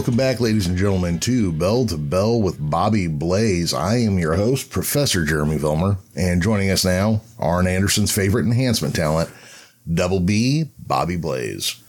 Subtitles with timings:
[0.00, 3.74] Welcome back, ladies and gentlemen, to Bell to Bell with Bobby Blaze.
[3.74, 8.96] I am your host, Professor Jeremy Vilmer, and joining us now, Arn Anderson's favorite enhancement
[8.96, 9.28] talent,
[9.92, 11.84] Double B, Bobby Blaze.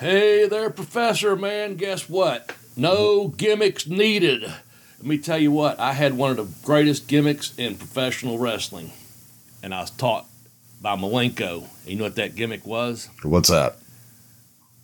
[0.00, 1.76] Hey there, Professor, man.
[1.76, 2.56] Guess what?
[2.76, 4.42] No gimmicks needed.
[4.42, 8.90] Let me tell you what, I had one of the greatest gimmicks in professional wrestling,
[9.62, 10.26] and I was taught
[10.80, 11.68] by Malenko.
[11.86, 13.08] You know what that gimmick was?
[13.22, 13.76] What's that?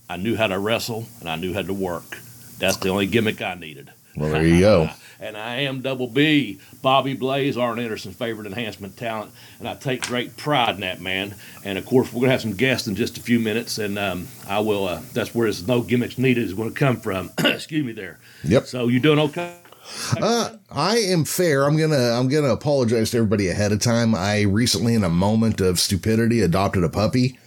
[0.09, 2.19] I knew how to wrestle and I knew how to work.
[2.59, 3.91] That's the only gimmick I needed.
[4.17, 4.91] Well, there you go.
[5.21, 10.07] and I am Double B, Bobby Blaze, Arn Anderson's favorite enhancement talent, and I take
[10.07, 11.35] great pride in that man.
[11.65, 14.29] And of course, we're gonna have some guests in just a few minutes, and um,
[14.49, 14.89] I will.
[14.89, 17.31] Uh, that's where his no gimmicks needed is going to come from.
[17.39, 18.19] Excuse me, there.
[18.45, 18.67] Yep.
[18.67, 19.57] So you doing okay?
[20.21, 21.65] Uh, I am fair.
[21.65, 24.15] I'm gonna I'm gonna apologize to everybody ahead of time.
[24.15, 27.39] I recently, in a moment of stupidity, adopted a puppy.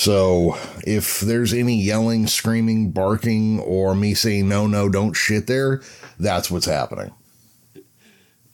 [0.00, 5.82] So if there's any yelling, screaming, barking, or me saying no, no, don't shit there,
[6.18, 7.12] that's what's happening.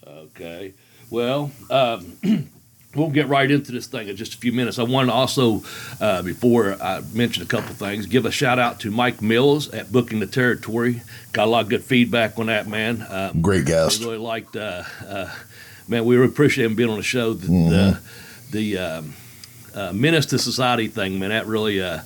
[0.04, 0.74] Okay.
[1.08, 2.18] Well, um,
[2.96, 4.80] we'll get right into this thing in just a few minutes.
[4.80, 5.62] I wanted to also,
[6.00, 9.92] uh, before I mention a couple things, give a shout out to Mike Mills at
[9.92, 11.00] Booking the Territory.
[11.32, 13.06] Got a lot of good feedback on that, man.
[13.08, 14.02] Um, Great guest.
[14.02, 15.32] I really liked, uh, uh,
[15.86, 17.34] man, we really appreciate him being on the show.
[17.34, 17.70] The, Mhm.
[17.70, 18.00] the,
[18.50, 19.14] the um,
[19.76, 22.00] uh, Menace to Society thing, man, that really, uh,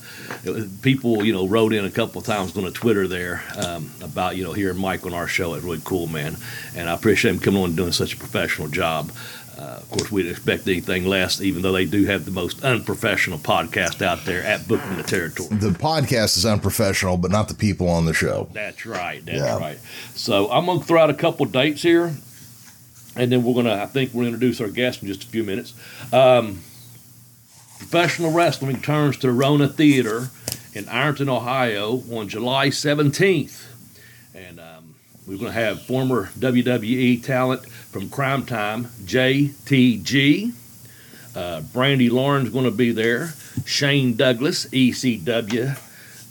[0.45, 3.89] was, people, you know, wrote in a couple of times on the Twitter there um,
[4.03, 5.53] about, you know, hearing Mike on our show.
[5.53, 6.35] It's really cool, man.
[6.75, 9.11] And I appreciate him coming on and doing such a professional job.
[9.57, 12.63] Uh, of course, we didn't expect anything less, even though they do have the most
[12.63, 15.49] unprofessional podcast out there at Booking the Territory.
[15.51, 18.49] The podcast is unprofessional, but not the people on the show.
[18.53, 19.23] That's right.
[19.23, 19.57] That's Yeah.
[19.59, 19.77] right.
[20.15, 22.11] So I'm gonna throw out a couple dates here,
[23.15, 23.75] and then we're gonna.
[23.75, 25.73] I think we're gonna introduce our guest in just a few minutes.
[26.11, 26.61] Um,
[27.81, 30.29] professional wrestling returns to Rona Theater
[30.73, 33.65] in Ironton, Ohio, on July 17th,
[34.35, 34.93] and um,
[35.25, 40.53] we're gonna have former WWE talent from Cryme Tyme, JTG.
[41.35, 43.33] Uh, Brandi Lauren's going to be there.
[43.65, 45.77] Shane Douglas, ECW,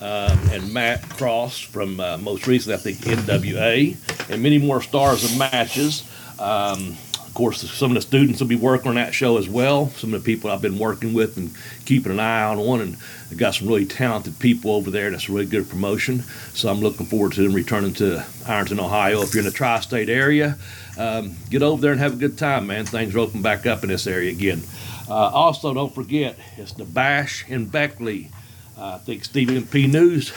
[0.01, 5.25] um, and Matt Cross from uh, most recently, I think, NWA, and many more stars
[5.25, 6.05] of matches.
[6.39, 6.97] Um,
[7.31, 9.91] of course, some of the students will be working on that show as well.
[9.91, 11.53] Some of the people I've been working with and
[11.85, 12.97] keeping an eye on and
[13.31, 15.09] I've got some really talented people over there.
[15.09, 16.25] That's a really good promotion.
[16.55, 19.23] So I'm looking forward to them returning to Ironton, Ohio.
[19.23, 20.59] If you're in the tri-state area,
[20.99, 22.85] um, get over there and have a good time, man.
[22.85, 24.65] Things are open back up in this area again.
[25.09, 28.29] Uh, also, don't forget, it's the Bash in Beckley.
[28.77, 29.87] Uh, I think Stephen P.
[29.87, 30.33] News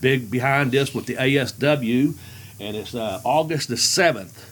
[0.00, 2.14] big behind this with the ASW,
[2.60, 4.47] and it's uh, August the 7th.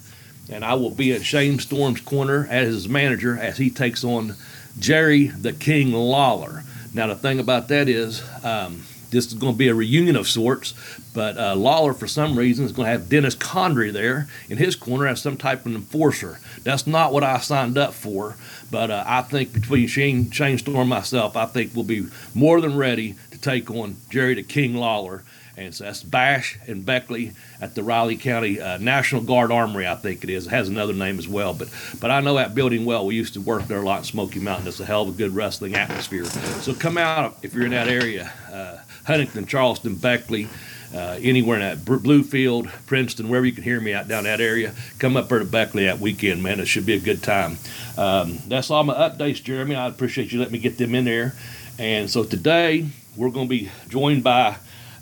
[0.50, 4.34] And I will be at Shane Storm's corner as his manager as he takes on
[4.78, 6.62] Jerry the King Lawler.
[6.94, 10.28] Now, the thing about that is, um, this is going to be a reunion of
[10.28, 10.74] sorts,
[11.14, 14.76] but uh, Lawler, for some reason, is going to have Dennis Condrey there in his
[14.76, 16.38] corner as some type of enforcer.
[16.62, 18.36] That's not what I signed up for,
[18.70, 22.60] but uh, I think between Shane, Shane Storm and myself, I think we'll be more
[22.60, 25.22] than ready to take on Jerry the King Lawler.
[25.56, 29.94] And so that's Bash and Beckley at the Raleigh County uh, National Guard Armory, I
[29.94, 30.46] think it is.
[30.46, 31.68] It has another name as well, but
[31.98, 33.06] but I know that building well.
[33.06, 34.68] We used to work there a lot in Smoky Mountain.
[34.68, 36.26] It's a hell of a good wrestling atmosphere.
[36.26, 40.48] So come out if you're in that area, uh, Huntington, Charleston, Beckley,
[40.94, 44.74] uh, anywhere in that Bluefield, Princeton, wherever you can hear me out down that area.
[44.98, 46.60] Come up there to Beckley that weekend, man.
[46.60, 47.56] It should be a good time.
[47.96, 49.74] Um, that's all my updates, Jeremy.
[49.74, 51.34] I appreciate you letting me get them in there.
[51.78, 54.56] And so today we're going to be joined by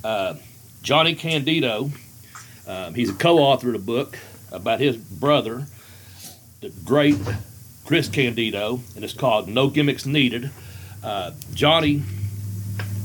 [0.05, 0.35] uh,
[0.83, 1.91] Johnny Candido.
[2.67, 4.19] Um, he's a co-author of the book
[4.53, 5.67] about his brother,
[6.61, 7.17] the great
[7.85, 10.51] Chris Candido, and it's called No Gimmicks Needed.
[11.03, 12.03] Uh, Johnny,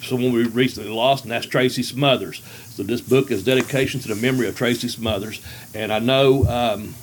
[0.03, 2.43] someone we recently lost, and that's Tracy Smothers.
[2.71, 5.41] So this book is dedication to the memory of Tracy Smothers,
[5.75, 6.95] and I know um,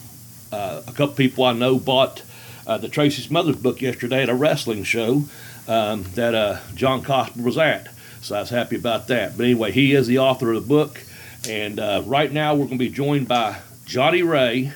[0.51, 2.21] uh, a couple people I know bought
[2.65, 5.23] uh, the Tracy Smothers book yesterday at a wrestling show
[5.67, 7.89] um, that uh, John Cosper was at.
[8.21, 9.37] So I was happy about that.
[9.37, 11.01] But anyway, he is the author of the book,
[11.47, 14.71] and uh, right now we're going to be joined by Johnny Ray,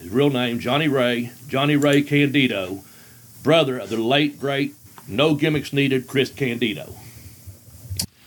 [0.00, 2.82] his real name Johnny Ray, Johnny Ray Candido,
[3.42, 4.74] brother of the late great
[5.10, 6.94] no gimmicks needed Chris Candido.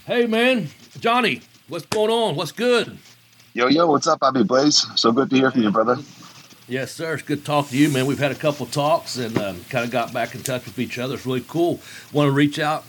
[0.06, 0.68] Hey man,
[1.00, 2.36] Johnny, what's going on?
[2.36, 2.98] What's good?
[3.54, 4.86] Yo, yo, what's up, Bobby Blaze?
[4.96, 5.98] So good to hear from you, brother.
[6.68, 7.16] Yes, sir.
[7.16, 8.06] It's good to talk to you, man.
[8.06, 10.98] We've had a couple talks and um, kind of got back in touch with each
[10.98, 11.16] other.
[11.16, 11.82] It's really cool.
[12.14, 12.86] Want to reach out,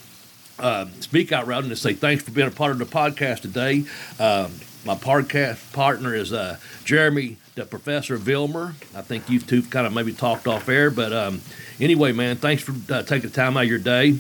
[0.60, 3.84] uh, speak out loud, and say thanks for being a part of the podcast today.
[4.20, 4.52] Um,
[4.84, 8.74] my podcast partner is uh, Jeremy, the Professor Vilmer.
[8.94, 11.40] I think you two kind of maybe talked off air, but um,
[11.80, 14.10] anyway, man, thanks for uh, taking the time out of your day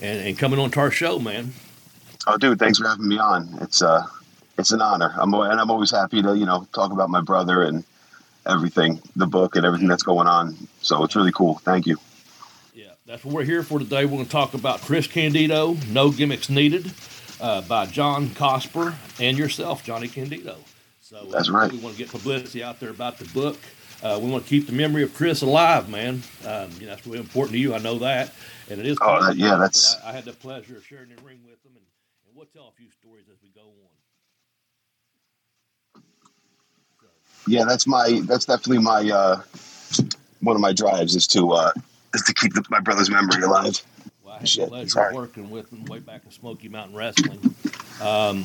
[0.00, 1.52] and, and coming on to our show, man.
[2.28, 3.58] Oh, dude, thanks for having me on.
[3.60, 4.06] It's uh,
[4.56, 5.12] it's an honor.
[5.16, 7.82] I'm and I'm always happy to you know talk about my brother and
[8.50, 10.56] everything, the book and everything that's going on.
[10.82, 11.58] So it's really cool.
[11.58, 11.96] Thank you.
[12.74, 14.04] Yeah, that's what we're here for today.
[14.04, 16.92] We're going to talk about Chris Candido, No Gimmicks Needed,
[17.40, 20.56] uh, by John Cosper and yourself, Johnny Candido.
[21.00, 21.70] So uh, that's right.
[21.70, 23.58] We want to get publicity out there about the book.
[24.02, 26.22] Uh, we want to keep the memory of Chris alive, man.
[26.46, 27.74] Um, you know, that's really important to you.
[27.74, 28.32] I know that,
[28.70, 28.96] and it is.
[29.02, 29.96] Oh, that, yeah, that's.
[30.02, 31.84] I, I, had the pleasure of sharing the ring with him, and,
[32.26, 33.90] and we'll tell a few stories as we go on.
[37.46, 39.42] Yeah, that's my that's definitely my uh,
[40.40, 41.72] one of my drives is to uh,
[42.14, 43.80] is to keep the, my brother's memory alive.
[44.24, 45.08] Well, I had Shit, the pleasure sorry.
[45.08, 47.54] of working with him way back in Smoky Mountain Wrestling.
[48.00, 48.44] Um,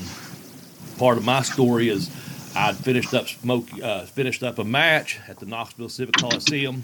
[0.97, 2.09] part of my story is
[2.56, 6.83] I'd finished up Smoky, uh, finished up a match at the Knoxville Civic Coliseum,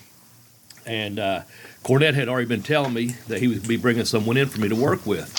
[0.85, 1.41] and uh,
[1.83, 4.69] Cornette had already been telling me that he would be bringing someone in for me
[4.69, 5.33] to work with,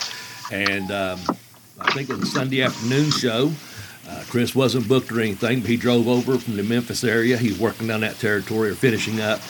[0.50, 1.20] and um,
[1.80, 3.52] I think it was a Sunday afternoon show.
[4.08, 7.36] Uh, Chris wasn't booked or anything, but he drove over from the Memphis area.
[7.36, 9.40] He's working down that territory or finishing up,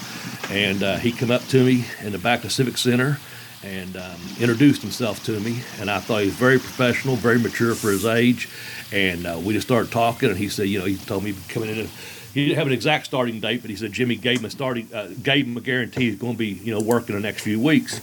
[0.50, 3.18] and uh, he came up to me in the back of Civic Center
[3.64, 5.62] and um, introduced himself to me.
[5.80, 8.48] And I thought he was very professional, very mature for his age.
[8.92, 11.70] And uh, we just started talking, and he said, you know, he told me coming
[11.70, 11.88] in.
[12.34, 14.88] He didn't have an exact starting date, but he said Jimmy gave him a starting,
[14.92, 17.60] uh, gave him a guarantee he's going to be, you know, working the next few
[17.60, 18.00] weeks.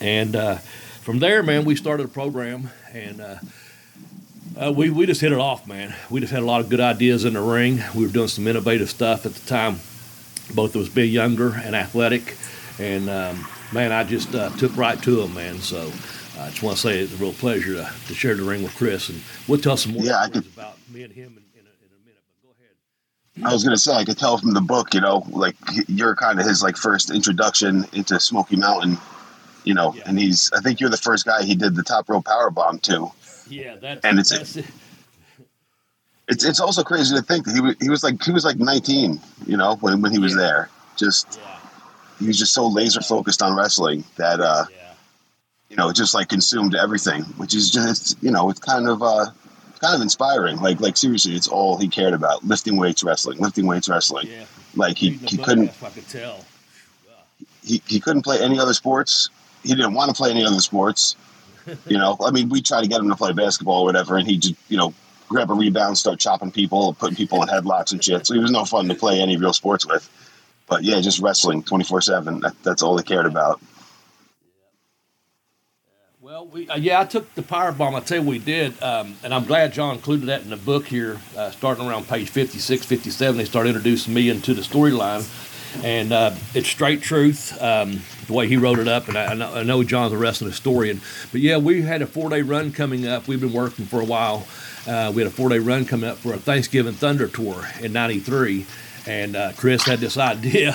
[0.00, 0.56] And uh,
[1.02, 3.20] from there, man, we started a program, and
[4.56, 5.94] uh, we, we just hit it off, man.
[6.10, 7.80] We just had a lot of good ideas in the ring.
[7.94, 9.80] We were doing some innovative stuff at the time.
[10.54, 12.36] Both of us being younger and athletic.
[12.78, 15.58] And, um, man, I just uh, took right to him, man.
[15.58, 15.92] So
[16.38, 18.74] I just want to say it's a real pleasure to, to, share the ring with
[18.74, 19.08] Chris.
[19.08, 21.90] And we'll tell some more yeah, could, about me and him in, in, a, in
[21.90, 22.22] a, minute.
[22.42, 23.50] But go ahead.
[23.50, 25.56] I was going to say, I could tell from the book, you know, like
[25.88, 28.98] you're kind of his like first introduction into Smoky Mountain,
[29.64, 30.02] you know, yeah.
[30.06, 32.78] and he's, I think you're the first guy he did the top rope power bomb
[32.80, 33.10] to.
[33.48, 34.66] Yeah, that's and it's that's it.
[36.28, 38.58] it's it's also crazy to think that he was he was like he was like
[38.58, 40.38] 19, you know, when when he was yeah.
[40.38, 40.68] there.
[40.96, 41.58] Just yeah.
[42.18, 44.92] he was just so laser focused on wrestling that uh yeah.
[45.70, 49.26] you know, just like consumed everything, which is just you know, it's kind of uh
[49.82, 50.58] kind of inspiring.
[50.58, 54.28] Like like seriously, it's all he cared about: lifting weights, wrestling, lifting weights, wrestling.
[54.28, 54.44] Yeah.
[54.74, 55.70] Like he he couldn't.
[55.82, 56.44] I could tell.
[57.64, 59.28] He, he couldn't play any other sports.
[59.62, 61.14] He didn't want to play any other sports
[61.86, 64.26] you know, I mean, we try to get him to play basketball or whatever, and
[64.26, 64.94] he just, you know,
[65.28, 68.26] grab a rebound, start chopping people, putting people in headlocks and shit.
[68.26, 70.08] So he was no fun to play any real sports with.
[70.66, 72.42] But yeah, just wrestling 24 7.
[72.62, 73.60] That's all he cared about.
[76.20, 77.94] Well, we, uh, yeah, I took the power bomb.
[77.94, 80.86] I tell you, we did, um, and I'm glad John included that in the book
[80.86, 81.20] here.
[81.36, 85.28] Uh, starting around page 56, 57, they started introducing me into the storyline
[85.82, 88.00] and uh, it's straight truth um,
[88.32, 89.08] the way he wrote it up.
[89.08, 92.06] And I, I, know, I know, John's a wrestling historian, but yeah, we had a
[92.06, 93.28] four day run coming up.
[93.28, 94.46] We've been working for a while.
[94.86, 97.92] Uh, we had a four day run coming up for a Thanksgiving Thunder tour in
[97.92, 98.66] '93,
[99.06, 100.70] and uh, Chris had this idea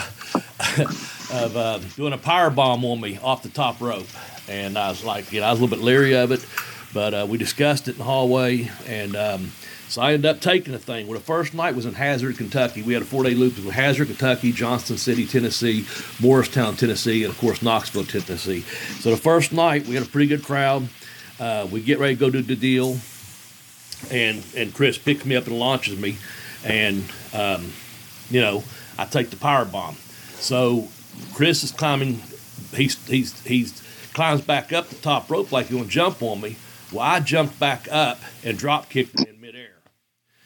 [1.34, 4.08] of uh, doing a power bomb on me off the top rope,
[4.48, 6.46] and I was like, you know, I was a little bit leery of it,
[6.94, 9.52] but uh, we discussed it in the hallway, and um,
[9.90, 11.08] so I ended up taking the thing.
[11.08, 12.82] Well, the first night was in Hazard, Kentucky.
[12.82, 15.86] We had a four day loop with Hazard, Kentucky, Johnson City, Tennessee,
[16.20, 18.62] Morristown, Tennessee, and of course Knoxville, Tennessee.
[19.00, 20.90] So the first night we had a pretty good crowd.
[21.40, 22.98] Uh, we get ready to go do the deal,
[24.12, 26.18] and and Chris picks me up and launches me,
[26.66, 27.04] and
[27.34, 27.72] um,
[28.30, 28.64] you know
[28.98, 29.96] I take the power bomb.
[30.40, 30.90] So
[31.34, 32.22] Chris is climbing.
[32.74, 33.82] He's he's he's
[34.14, 36.58] climbs back up the top rope like he's gonna jump on me.
[36.92, 39.37] Well, I jumped back up and drop kicked him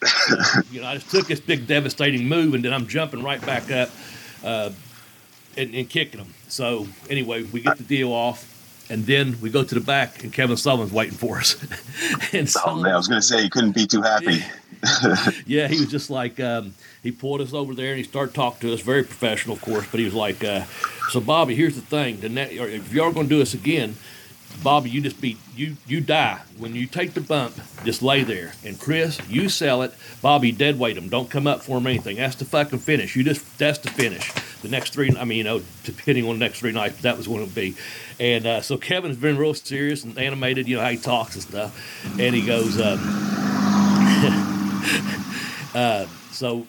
[0.71, 3.69] you know, I just took this big devastating move, and then I'm jumping right back
[3.71, 3.89] up
[4.43, 4.71] uh,
[5.57, 6.33] and, and, kicking them.
[6.47, 8.47] So anyway, we get the deal off,
[8.89, 11.55] And then we go to the back, and Kevin Sullivan's waiting for us.
[12.33, 14.43] and Oh man, I was gonna say he couldn't be too happy.
[15.45, 18.67] yeah, he was just like um, he pulled us over there and he started talking
[18.67, 19.85] to us, very professional, of course.
[19.89, 20.65] But he was like, uh,
[21.09, 23.53] "So, Bobby, here's the thing: the ne- or if you are going to do this
[23.53, 23.95] again,
[24.63, 27.55] Bobby, you just be you you die when you take the bump.
[27.83, 29.93] Just lay there, and Chris, you sell it.
[30.21, 31.09] Bobby, dead weight him.
[31.09, 32.17] Don't come up for him anything.
[32.17, 33.15] That's the fucking finish.
[33.15, 34.31] You just that's the finish.
[34.61, 37.27] The next three, I mean, you know, depending on the next three nights, that was
[37.27, 37.75] going to be.
[38.19, 40.67] And uh, so Kevin's been real serious and animated.
[40.67, 42.19] You know how he talks and stuff.
[42.19, 42.79] And he goes.
[42.79, 42.99] Um,
[45.73, 46.67] Uh, so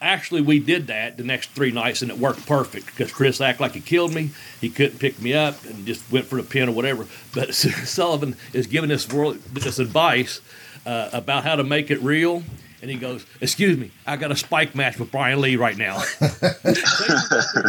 [0.00, 3.60] actually, we did that the next three nights, and it worked perfect because Chris acted
[3.60, 4.30] like he killed me.
[4.60, 7.06] He couldn't pick me up and just went for the pin or whatever.
[7.34, 10.40] But Sullivan is giving this world this advice
[10.86, 12.42] uh, about how to make it real.
[12.82, 15.98] And he goes, "Excuse me, I got a spike match with Brian Lee right now."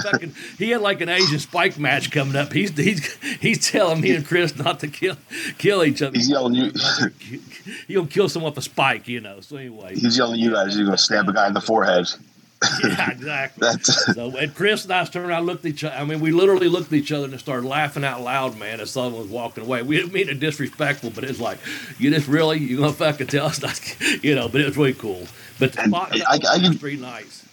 [0.03, 2.53] Fucking- he had like an Asian spike match coming up.
[2.53, 5.17] He's he's he's telling me and Chris not to kill
[5.57, 6.15] kill each other.
[6.15, 6.71] He's yelling you.
[7.87, 9.39] He gonna kill someone with a spike, you know.
[9.41, 10.75] So anyway, He's yelling you guys.
[10.77, 12.07] You're gonna stab a guy in the forehead.
[12.83, 13.67] yeah, exactly.
[14.13, 15.95] So and Chris and I turned around, looked at each other.
[15.95, 18.91] I mean, we literally looked at each other and started laughing out loud, man, as
[18.91, 19.81] someone was walking away.
[19.81, 21.57] We didn't mean it disrespectful, but it's like,
[21.97, 23.79] you just really, you gonna fucking tell us not,
[24.23, 24.47] you know?
[24.47, 25.25] But it was really cool.
[25.59, 27.45] But the I- I give- three nights.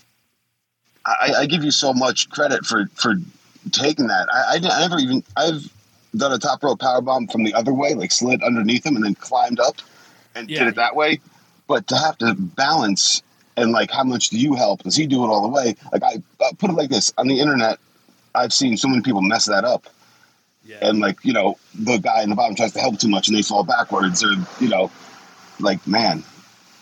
[1.07, 3.15] I, I give you so much credit for for
[3.73, 4.29] taking that.
[4.31, 5.73] I, I, I never even I've
[6.17, 9.05] done a top rope power bomb from the other way, like slid underneath him and
[9.05, 9.77] then climbed up
[10.35, 10.59] and Yeah.
[10.61, 11.21] did it that way.
[11.67, 13.23] But to have to balance
[13.59, 14.83] and like how much do you help?
[14.83, 15.75] Does he do it all the way?
[15.93, 17.79] Like I, I put it like this on the internet.
[18.35, 19.87] I've seen so many people mess that up,
[20.65, 23.29] Yeah, and like you know the guy in the bottom tries to help too much
[23.29, 24.91] and they fall backwards, or you know,
[25.61, 26.23] like man,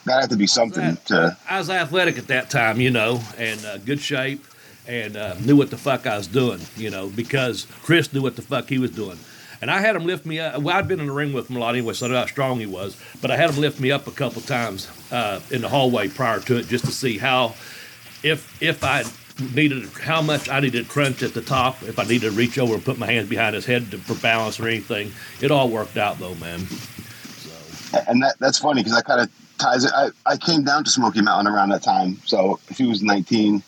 [0.05, 1.37] that had to be something to.
[1.49, 4.45] I was athletic at that time, you know, and uh, good shape,
[4.87, 8.37] and uh, knew what the fuck I was doing, you know, because Chris knew what
[8.37, 9.19] the fuck he was doing.
[9.63, 10.61] And I had him lift me up.
[10.61, 12.27] Well, I'd been in the ring with him a lot anyway, so I knew how
[12.27, 12.95] strong he was.
[13.23, 16.41] But I had him lift me up a couple times uh, in the hallway prior
[16.41, 17.55] to it, just to see how,
[18.23, 19.05] if if I
[19.55, 22.59] needed, how much I needed to crunch at the top, if I needed to reach
[22.59, 25.13] over and put my hands behind his head to, for balance or anything.
[25.41, 26.61] It all worked out though, man.
[26.61, 27.51] So
[28.09, 29.93] and that that's funny because I kind of ties it.
[29.95, 32.21] I, I came down to Smoky Mountain around that time.
[32.25, 33.63] So if he was 19,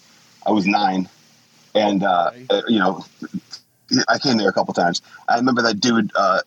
[0.47, 1.09] I was nine,
[1.75, 2.47] and uh, Okay.
[2.51, 3.05] uh, you know,
[4.09, 5.03] I came there a couple times.
[5.29, 6.41] I remember that dude, uh,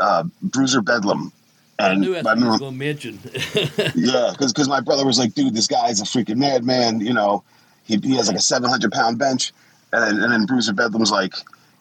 [0.00, 1.32] uh, Bruiser Bedlam,
[1.78, 3.18] I and knew I that's was going to mention.
[3.94, 7.00] yeah, because my brother was like, dude, this guy's a freaking madman.
[7.00, 7.44] You know,
[7.84, 9.52] he he has like a 700 pound bench,
[9.92, 11.34] and then, and then Bruiser Bedlam's like.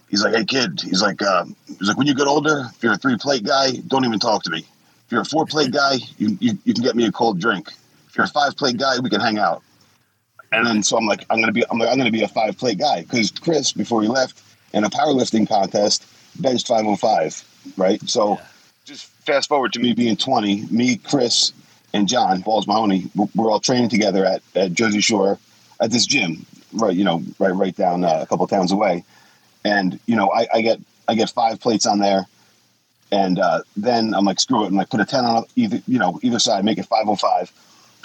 [0.08, 0.80] He's like, hey kid.
[0.82, 3.72] He's like, uh, he's like, when you get older, if you're a three plate guy,
[3.88, 4.60] don't even talk to me.
[4.60, 7.70] If you're a four plate guy, you, you, you can get me a cold drink.
[8.08, 9.64] If you're a five plate guy, we can hang out.
[10.52, 12.56] And then so I'm like, I'm gonna be, I'm like, I'm gonna be a five
[12.58, 14.42] plate guy because Chris, before he left,
[14.74, 16.06] in a powerlifting contest,
[16.40, 18.00] benched 505, right?
[18.08, 18.46] So Yeah.
[19.26, 21.52] Fast forward to me being 20, me, Chris,
[21.94, 25.40] and John Balls Mahoney, we're- we're all training together at, at Jersey Shore
[25.80, 26.96] at this gym, right?
[26.96, 29.04] You know, right, right down uh, a couple towns away.
[29.64, 32.26] And you know, I, I get, I get five plates on there.
[33.12, 34.68] And uh, then I'm like, screw it.
[34.68, 37.52] and I'm like, put a 10 on either, you know, either side, make it 505.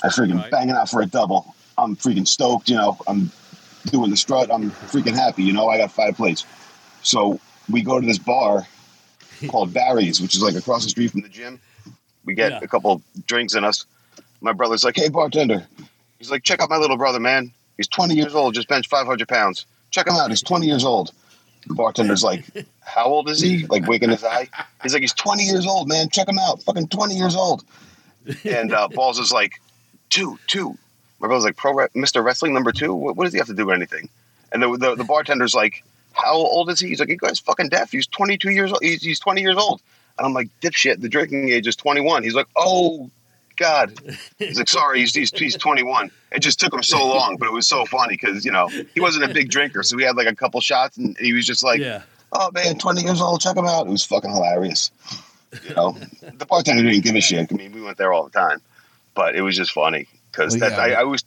[0.02, 0.50] I freaking Right.
[0.50, 1.54] banging out for a double.
[1.76, 2.96] I'm freaking stoked, you know.
[3.06, 3.30] I'm
[3.86, 4.52] doing the strut.
[4.52, 5.68] I'm freaking happy, you know.
[5.68, 6.44] I got five plates.
[7.02, 8.66] So we go to this bar
[9.48, 11.60] called Barry's, which is like across the street from the gym.
[12.24, 12.60] We get Yeah.
[12.62, 13.86] a couple drinks in us.
[14.40, 15.66] My brother's like, "Hey, bartender,"
[16.18, 17.52] he's like, "Check out my little brother, man.
[17.76, 19.66] He's 20 years old, just bench 500 pounds.
[19.90, 20.30] Check him out.
[20.30, 21.12] He's 20 years old."
[21.66, 22.44] The bartender's like,
[22.80, 24.48] "How old is he?" Like winking his eye.
[24.82, 26.08] He's like, "He's 20 years old, man.
[26.10, 26.62] Check him out.
[26.62, 27.64] Fucking 20 years old."
[28.44, 29.60] And uh, Balls is like,
[30.10, 30.76] two, two.
[31.20, 32.22] My brother's like, Pro Re- Mr.
[32.22, 32.94] Wrestling number two?
[32.94, 34.08] What, what does he have to do with anything?
[34.52, 36.88] And the, the, the bartender's like, how old is he?
[36.88, 37.90] He's like, guy's fucking deaf.
[37.92, 38.80] He's 22 years old.
[38.82, 39.80] He's, he's 20 years old.
[40.18, 42.22] And I'm like, dipshit, the drinking age is 21.
[42.24, 43.10] He's like, oh,
[43.56, 43.92] God.
[44.38, 46.10] He's like, sorry, he's, he's, he's 21.
[46.32, 49.00] It just took him so long, but it was so funny because, you know, he
[49.00, 49.82] wasn't a big drinker.
[49.82, 52.02] So we had like a couple shots and he was just like, yeah.
[52.32, 53.86] oh, man, 20 years old, check him out.
[53.86, 54.90] It was fucking hilarious.
[55.68, 55.96] You know,
[56.36, 57.50] the bartender didn't give a shit.
[57.52, 58.60] I mean, we went there all the time,
[59.14, 60.76] but it was just funny because Well, yeah.
[60.76, 61.24] I, I was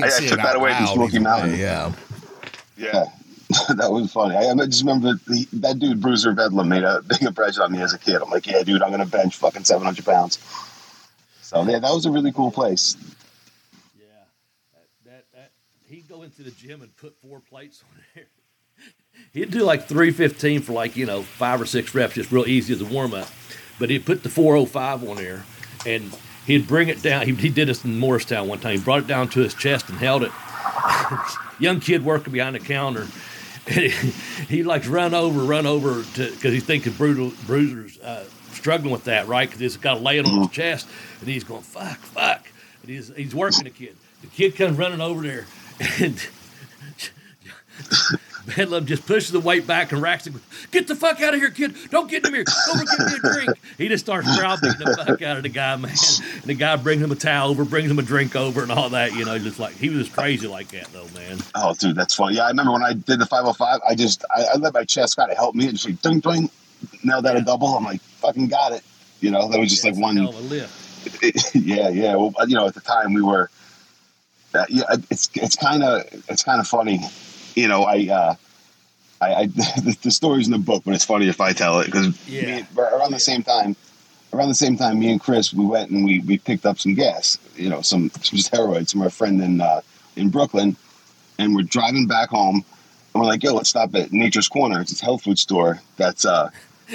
[0.00, 1.52] I- I took that away from Smoky Mountain.
[1.52, 1.92] way, Yeah.
[2.76, 3.04] Yeah,
[3.76, 4.36] that was funny.
[4.36, 7.80] I, I just remember the, that dude Bruiser Bedlam made a big impression on me
[7.80, 8.16] as a kid.
[8.16, 10.38] I'm like, yeah, dude, I'm gonna bench fucking 700 pounds.
[11.42, 12.96] So yeah, that was a really cool place.
[13.98, 14.06] Yeah,
[14.74, 15.50] that, that, that
[15.88, 18.24] he'd go into the gym and put four plates on there.
[19.32, 22.46] He'd do like three fifteen for like you know five or six reps, just real
[22.46, 23.28] easy as a warm up.
[23.78, 25.44] But he'd put the four oh five on there,
[25.86, 26.16] and
[26.46, 27.26] he'd bring it down.
[27.26, 28.76] He, he did this in Morristown one time.
[28.76, 30.32] He brought it down to his chest and held it.
[31.58, 33.06] Young kid working behind the counter.
[34.48, 39.04] he, likes run over, run over to because he thinks brutal, Bruiser's uh, struggling with
[39.04, 39.48] that, right?
[39.48, 40.88] Because he's got to lay it on his chest,
[41.20, 42.48] and he's going fuck, fuck,
[42.82, 43.96] and he's he's working the kid.
[44.20, 45.46] The kid comes running over there,
[46.00, 46.28] and
[48.46, 50.34] Bedlam just pushes the weight back and racks it.
[50.70, 51.74] Get the fuck out of here, kid!
[51.90, 52.44] Don't get in here.
[52.44, 53.50] Go over get me a drink.
[53.78, 55.90] He just starts browbeating the fuck out of the guy, man.
[55.90, 58.90] And the guy brings him a towel over, brings him a drink over, and all
[58.90, 59.14] that.
[59.14, 61.38] You know, just like he was just crazy like that, though, man.
[61.54, 62.36] Oh, dude, that's funny.
[62.36, 65.16] Yeah, I remember when I did the 505, I just, I, I let my chest
[65.16, 66.50] kind of help me and just like, ding, ding,
[67.04, 67.68] Now that a double.
[67.68, 68.82] I'm like, fucking got it.
[69.20, 70.16] You know, that was just That's like one.
[70.16, 71.54] hell of a lift.
[71.54, 72.14] yeah, yeah.
[72.14, 73.50] Well, you know, at the time we were,
[74.54, 77.00] uh, yeah, it's it's kind of it's kind of funny.
[77.54, 78.34] You know, I, uh,
[79.20, 81.86] I, I the, the story's in the book, but it's funny if I tell it
[81.86, 82.64] because Yeah.
[82.76, 83.76] around the same time,
[84.32, 86.94] around the same time, me and Chris we went and we we picked up some
[86.94, 87.38] gas.
[87.56, 89.80] You know, some some steroids from our friend in uh,
[90.16, 90.76] in Brooklyn,
[91.38, 92.64] and we're driving back home.
[93.14, 94.80] And we're like, yo, let's stop at Nature's Corner.
[94.80, 96.48] It's a health food store that's uh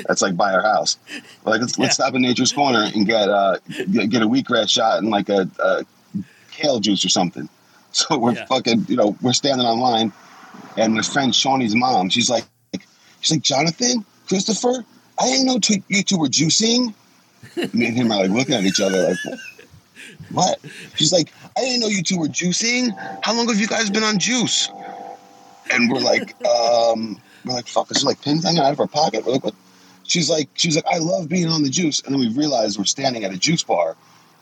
[0.07, 0.97] that's like by our house.
[1.43, 3.57] We're like, let's, let's stop at Nature's Corner and get uh
[3.91, 5.85] get, get a wheatgrass shot and like a, a
[6.51, 7.47] kale juice or something.
[7.93, 8.45] So we're Yeah.
[8.45, 10.11] fucking, you know, we're standing online,
[10.77, 12.45] and my friend Shawnee's mom, she's like,
[13.21, 14.85] she's like, Jonathan, Christopher,
[15.19, 16.93] I didn't know t- you two were juicing.
[17.73, 19.39] Me and him are like looking at each other like,
[20.31, 20.59] what?
[20.95, 22.95] She's like, I didn't know you two were juicing.
[23.23, 24.69] How long have you guys been on juice?
[25.71, 28.87] And we're like, um, we're like, fuck, is there like pins hanging out of our
[28.87, 29.25] pocket?
[29.25, 29.55] We're like, what?
[30.03, 32.01] She's like, she's like, I love being on the juice.
[32.01, 33.97] And then we realize we're standing at a juice bar,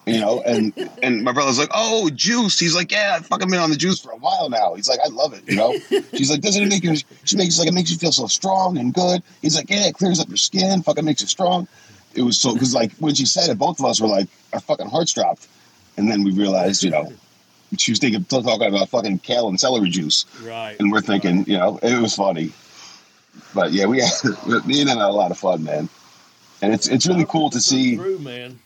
[0.06, 0.72] you know, and
[1.02, 2.60] and my brother's like, oh, juice.
[2.60, 4.74] He's like, yeah, I've fucking been on the juice for a while now.
[4.76, 5.74] He's like, I love it, you know.
[6.14, 6.96] She's like, doesn't it make you?
[7.24, 9.24] She makes like it makes you feel so strong and good.
[9.42, 11.68] He's like, yeah, it clears up your skin, fucking makes you strong.
[12.14, 14.60] It was so because like when she said it, both of us were like, our
[14.60, 15.48] fucking hearts dropped,
[15.98, 17.12] and then we realized, you know,
[17.78, 20.76] she was thinking talking about fucking kale and celery juice, Right.
[20.80, 22.52] and we're thinking, you know, it was funny.
[23.54, 24.12] But yeah, we had
[24.66, 25.90] me and him had a lot of fun, man.
[26.62, 28.60] And it's it's really cool to see Through, man.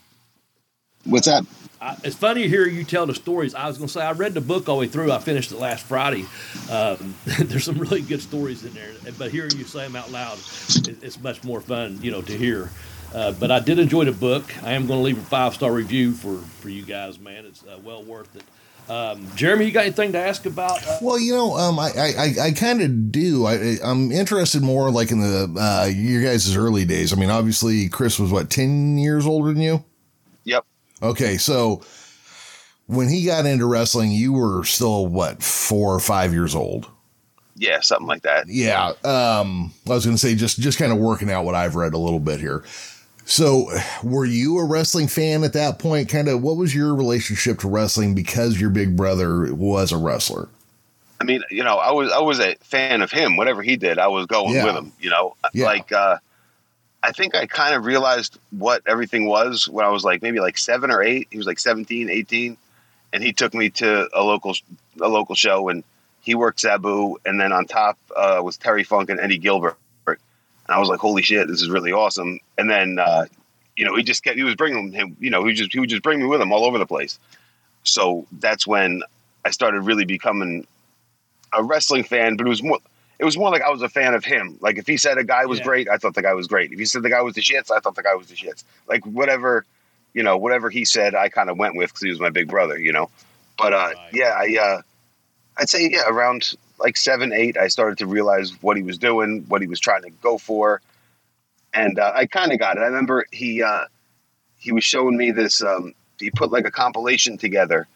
[1.04, 1.44] What's that.
[1.82, 3.54] I, it's funny to hear you tell the stories.
[3.54, 5.10] I was going to say I read the book all the way through.
[5.12, 6.26] I finished it last Friday.
[6.70, 10.38] Um, there's some really good stories in there, but hearing you say them out loud,
[10.86, 12.70] it, it's much more fun, you know, to hear.
[13.14, 14.44] Uh, but I did enjoy the book.
[14.62, 17.44] I am going to leave a five star review for for you guys, man.
[17.46, 18.44] It's uh, well worth it.
[18.90, 20.86] Um, Jeremy, you got anything to ask about?
[20.86, 23.46] Uh, Well, you know, um, I, I, I- I kind of do.
[23.46, 27.12] I, I'm interested more like in the uh, your guys' early days.
[27.12, 29.84] I mean, obviously, Chris was what ten years older than you.
[31.02, 31.82] Okay, so
[32.86, 36.86] when he got into wrestling, you were still what four or five years old.
[37.56, 38.48] Yeah, something like that.
[38.48, 38.92] Yeah.
[39.04, 41.92] Um, I was going to say just just kind of working out what I've read
[41.94, 42.64] a little bit here.
[43.26, 43.70] So,
[44.02, 46.08] were you a wrestling fan at that point?
[46.08, 50.48] Kind of, what was your relationship to wrestling because your big brother was a wrestler?
[51.20, 53.36] I mean, you know, I was I was a fan of him.
[53.36, 54.64] Whatever he did, I was going Yeah.
[54.64, 54.92] with him.
[55.00, 55.66] You know, Yeah.
[55.66, 56.16] like uh,
[57.02, 60.58] I think I kind of realized what everything was when I was like maybe like
[60.58, 61.28] seven or eight.
[61.30, 62.56] He was like 17, 18.
[63.12, 64.54] and he took me to a local
[65.00, 65.82] a local show, and
[66.20, 69.76] he worked Sabu, and then on top uh, was Terry Funk and Eddie Gilbert.
[70.06, 70.18] And
[70.68, 73.24] I was like, "Holy shit, this is really awesome!" And then, uh,
[73.76, 75.16] you know, he just kept he was bringing him.
[75.20, 77.18] You know, he just he would just bring me with him all over the place.
[77.82, 79.02] So that's when
[79.44, 80.66] I started really becoming
[81.52, 82.78] a wrestling fan, but it was more
[83.20, 84.56] it was more like I was a fan of him.
[84.60, 85.64] Like if he said a guy was Yeah.
[85.66, 86.72] great, I thought the guy was great.
[86.72, 88.64] If he said the guy was the shits, I thought the guy was the shits.
[88.88, 89.66] Like whatever,
[90.14, 92.48] you know, whatever he said, I kind of went with because he was my big
[92.48, 93.10] brother, you know.
[93.58, 94.82] But uh, yeah, I uh,
[95.58, 99.44] I'd say yeah, around like seven, eight, I started to realize what he was doing,
[99.48, 100.80] what he was trying to go for,
[101.74, 102.80] and uh, I kind of got it.
[102.80, 103.84] I remember he uh,
[104.58, 105.62] he was showing me this.
[105.62, 107.86] Um, he put like a compilation together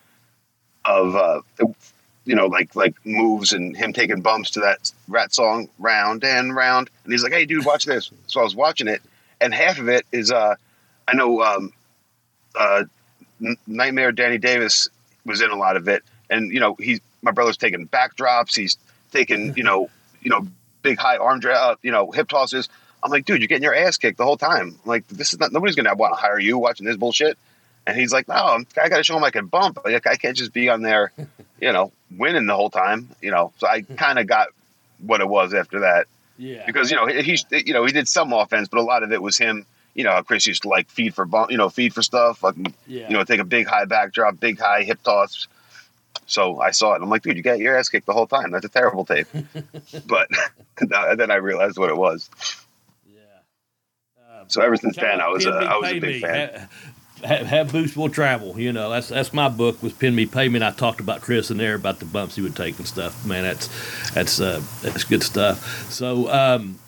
[0.84, 1.40] of uh,
[2.24, 6.54] you know, like like moves and him taking bumps to that rat song, round and
[6.54, 6.90] round.
[7.04, 9.02] And he's like, "Hey, dude, watch this." So I was watching it,
[9.40, 10.54] and half of it is, uh,
[11.06, 11.72] I know, um,
[12.58, 12.84] uh,
[13.66, 14.88] Nightmare Danny Davis
[15.26, 18.76] was in a lot of it, and you know, he's my brother's taking backdrops, he's
[19.12, 19.88] taking, you know,
[20.22, 20.46] you know,
[20.82, 22.68] big high arm dra- uh, you know, hip tosses.
[23.02, 24.78] I'm like, dude, you're getting your ass kicked the whole time.
[24.82, 27.36] I'm like, this is not nobody's gonna want to hire you watching this bullshit.
[27.86, 29.78] And he's like, no, I'm- I got to show him I can bump.
[29.84, 31.12] Like, I can't just be on there,
[31.60, 33.52] you know, winning the whole time, you know.
[33.58, 34.48] So I kind of got
[34.98, 36.64] what it was after that yeah.
[36.66, 39.12] because you know he, he you know he did some offense, but a lot of
[39.12, 39.66] it was him.
[39.94, 43.08] You know, Chris used to like feed for you know, feed for stuff, fucking, yeah.
[43.08, 45.46] you know, take a big high backdrop, big high hip toss.
[46.26, 46.94] So I saw it.
[46.96, 48.50] and I'm like, dude, you got your ass kicked the whole time.
[48.50, 49.28] That's a terrible tape.
[50.06, 50.28] but
[50.78, 52.28] then I realized what it was.
[53.06, 53.20] yeah.
[54.20, 56.20] Uh, So ever since then, I was a, I was a big Me.
[56.20, 56.68] fan.
[57.24, 58.58] Ha- have, have boots will travel.
[58.58, 60.56] You know, that's that's my book was Pin Me Pay Me.
[60.56, 63.24] And I talked about Chris in there about the bumps he would take and stuff.
[63.26, 65.90] Man, that's that's uh, that's good stuff.
[65.90, 66.78] So um,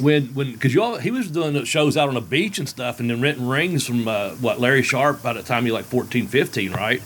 [0.00, 3.00] when when because you all he was doing shows out on the beach and stuff,
[3.00, 6.26] and then renting rings from uh, what Larry Sharpe by the time you're like 14,
[6.26, 7.02] 15, right?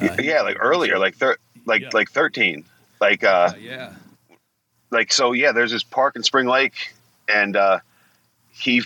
[0.00, 1.36] Uh, yeah, like earlier, like thir-
[1.66, 1.90] like Yeah.
[1.92, 2.64] like thirteen,
[3.00, 3.92] like uh, uh, yeah,
[4.90, 5.32] like so.
[5.32, 6.94] Yeah, there's this park in Spring Lake,
[7.32, 7.78] and uh,
[8.50, 8.82] he,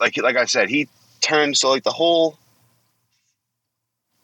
[0.00, 0.88] like like I said, he
[1.20, 2.38] turned so like the whole.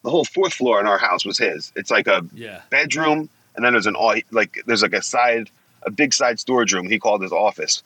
[0.03, 1.73] The whole fourth floor in our house was his.
[1.77, 5.51] It's like a yeah, bedroom, and then there's an au- like there's like a side,
[5.83, 6.89] a big side storage room.
[6.89, 7.83] He called his office,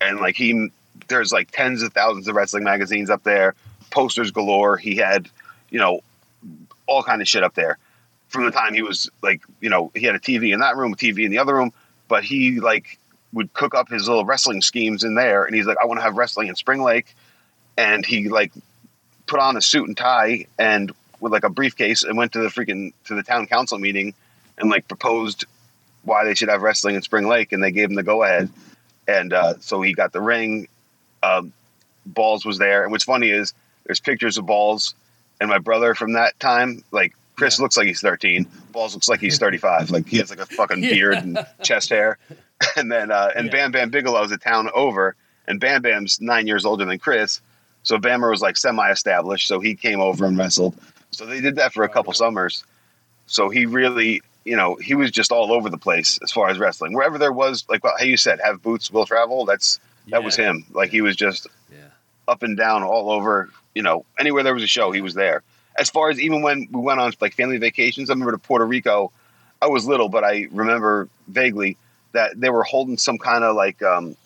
[0.00, 0.70] and like he
[1.08, 3.54] there's like tens of thousands of wrestling magazines up there,
[3.90, 4.76] posters galore.
[4.76, 5.28] He had,
[5.70, 6.00] you know,
[6.86, 7.78] all kind of shit up there.
[8.28, 10.92] From the time he was like, you know, he had a TV in that room,
[10.92, 11.72] a TV in the other room,
[12.08, 12.98] but he like
[13.32, 16.04] would cook up his little wrestling schemes in there, and he's like, I want to
[16.04, 17.14] have wrestling in Spring Lake,
[17.76, 18.52] and he like
[19.26, 20.92] put on a suit and tie and
[21.24, 24.12] with like a briefcase and went to the freaking to the town council meeting
[24.58, 25.46] and like proposed
[26.04, 28.50] why they should have wrestling in Spring Lake, and they gave him the go ahead.
[29.08, 30.68] And uh, so he got the ring.
[31.22, 31.52] Um,
[32.06, 33.54] Balls was there, and what's funny is
[33.86, 34.94] there's pictures of Balls
[35.40, 36.84] and my brother from that time.
[36.92, 38.46] Like Chris looks like he's 13.
[38.72, 39.90] Balls looks like he's 35.
[39.90, 40.90] Like he has like a fucking Yeah.
[40.90, 42.18] beard and chest hair.
[42.76, 43.52] And then uh, and Yeah.
[43.52, 45.16] Bam Bam Bigelow's a town over,
[45.48, 47.40] and Bam Bam's nine years older than Chris.
[47.82, 50.74] So Bammer was like semi-established, so he came over and wrestled.
[51.14, 52.64] So they did that for a couple summers.
[53.26, 56.58] So he really, you know, he was just all over the place as far as
[56.58, 56.92] wrestling.
[56.92, 59.44] Wherever there was, like well, how you said, have boots will travel.
[59.44, 60.64] That's that was him.
[60.72, 61.78] Like he was just yeah,
[62.28, 63.50] up and down all over.
[63.74, 65.42] You know, anywhere there was a show, he was there.
[65.78, 68.66] As far as even when we went on like family vacations, I remember to Puerto
[68.66, 69.10] Rico.
[69.62, 71.78] I was little, but I remember vaguely
[72.12, 74.16] that they were holding some kind of like um,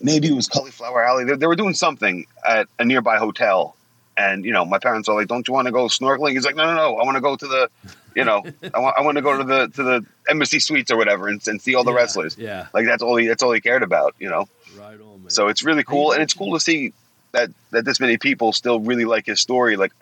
[0.00, 1.24] maybe it was Cauliflower Alley.
[1.24, 3.76] They, they were doing something at a nearby hotel,
[4.16, 6.56] and you know, my parents are like, "Don't you want to go snorkeling?" He's like,
[6.56, 6.96] "No, no, no.
[6.98, 7.70] I want to go to the,
[8.14, 8.44] you know,
[8.74, 11.40] I want I want to go to the to the embassy suites or whatever and,
[11.46, 13.82] and see all the Yeah, wrestlers." Yeah, Like that's all he that's all he cared
[13.82, 14.48] about, you know.
[14.76, 15.30] right on, man.
[15.30, 16.92] So it's really cool, and it's cool to see
[17.32, 19.76] that that this many people still really like his story.
[19.76, 19.92] Like,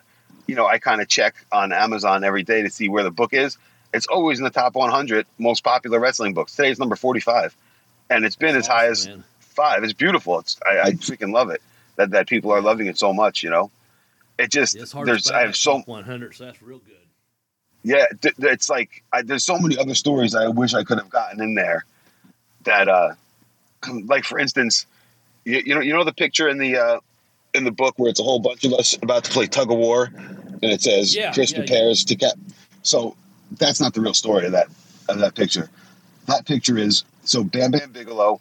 [0.47, 3.33] you know, I kind of check on Amazon every day to see where the book
[3.33, 3.57] is.
[3.93, 6.55] It's always in the top 100 most popular wrestling books.
[6.55, 7.55] Today's number 45,
[8.09, 9.23] and it's been That's as high as man.
[9.39, 9.83] five.
[9.83, 10.39] It's beautiful.
[10.39, 11.61] It's I, I freaking love it
[11.95, 13.43] that that people are loving it so much.
[13.43, 13.71] You know,
[14.39, 16.95] it just Yeah, it's hard there's I have so 100, so that's real good.
[17.83, 21.09] yeah, th- it's like I, there's so many other stories I wish I could have
[21.09, 21.85] gotten in there.
[22.63, 23.13] That, uh,
[24.05, 24.85] like for instance,
[25.45, 26.99] you, you know, you know the picture in the uh,
[27.53, 29.77] in the book where it's a whole bunch of us about to play tug of
[29.77, 32.33] war, and it says Yeah, Chris yeah, prepares to cap.
[32.83, 33.15] So
[33.57, 34.67] that's not the real story of that
[35.09, 35.69] of that picture.
[36.27, 38.39] That picture is so Bam Bam Bigelow.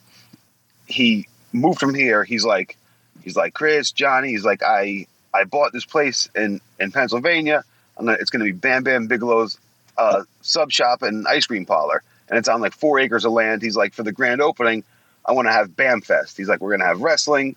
[0.86, 2.24] He moved from here.
[2.24, 2.76] He's like,
[3.22, 4.28] he's like Chris, Johnny.
[4.28, 7.64] He's like, I I bought this place in in Pennsylvania.
[7.98, 9.58] I'm gonna, it's going to be Bam Bam Bigelow's
[9.96, 13.60] uh, sub shop and ice cream parlor, and it's on like four acres of land.
[13.62, 14.84] He's like, for the grand opening,
[15.26, 16.36] I want to have Bam Fest.
[16.36, 17.56] He's like, we're gonna have wrestling,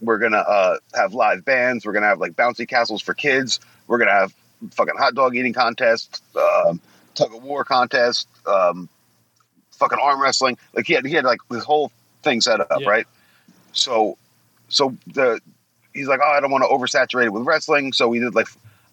[0.00, 3.98] we're gonna uh, have live bands, we're gonna have like bouncy castles for kids, we're
[3.98, 4.34] gonna have
[4.70, 6.80] fucking hot dog eating contest, um,
[7.14, 8.88] tug of war contest, um,
[9.72, 10.56] fucking arm wrestling.
[10.72, 12.88] Like he had, he had like this whole thing set up, Yeah.
[12.88, 13.06] right?
[13.72, 14.16] So,
[14.68, 15.40] so the
[15.94, 17.92] he's like, oh, I don't want to oversaturate it with wrestling.
[17.92, 18.48] So we did like,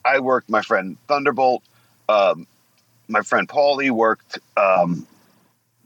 [0.05, 1.63] I worked my friend Thunderbolt,
[2.07, 2.47] um,
[3.07, 5.05] my friend Paulie worked um,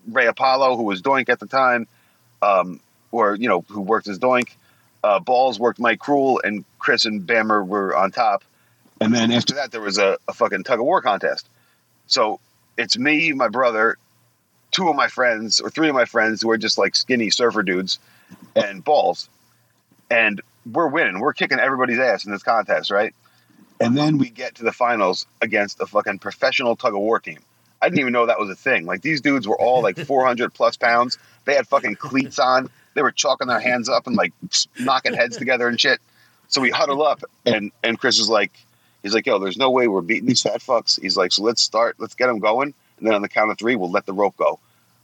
[0.08, 1.88] Ray Apollo, who was Doink at the time,
[2.42, 2.80] um,
[3.12, 4.50] or you know, who worked as Doink.
[5.04, 8.44] Uh, Balls worked Mike Cruel, and Chris and Bammer were on top.
[9.02, 11.48] And then after that, there was a, a fucking tug of war contest.
[12.08, 12.40] So
[12.78, 13.98] it's me, my brother,
[14.72, 17.62] two of my friends, or three of my friends who are just like skinny surfer
[17.62, 18.00] dudes,
[18.56, 19.30] and Balls.
[20.10, 21.20] And we're winning.
[21.20, 23.14] We're kicking everybody's ass in this contest, right?
[23.80, 27.40] And then we get to the finals against a fucking professional tug of war team.
[27.82, 28.86] I didn't even know that was a thing.
[28.86, 31.18] Like these dudes were all like 400 plus pounds.
[31.44, 32.70] They had fucking cleats on.
[32.94, 34.34] They were chalking their hands up and like
[34.80, 36.00] knocking heads together and shit.
[36.48, 38.52] So we huddle up, and and Chris is like,
[39.04, 41.00] he's like, yo, there's no way we're beating these fat fucks.
[41.02, 43.58] He's like, so let's start, let's get them going, and then on the count of
[43.58, 44.60] three, we'll let the rope go.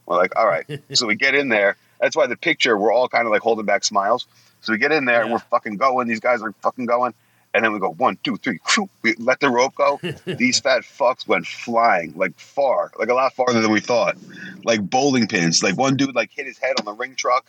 [0.06, 0.66] We're like, all right.
[0.94, 1.78] so we get in there.
[2.02, 4.26] That's why the picture we're all kind of like holding back smiles.
[4.62, 6.08] So we get in there and we're fucking going.
[6.08, 7.14] These guys are fucking going.
[7.54, 8.60] And then we go one, two, three.
[8.74, 10.00] whew, We let the rope go.
[10.26, 14.16] These fat fucks went flying like far, like a lot farther than we thought,
[14.64, 15.62] like bowling pins.
[15.62, 17.46] Like one dude like hit his head on the ring truck.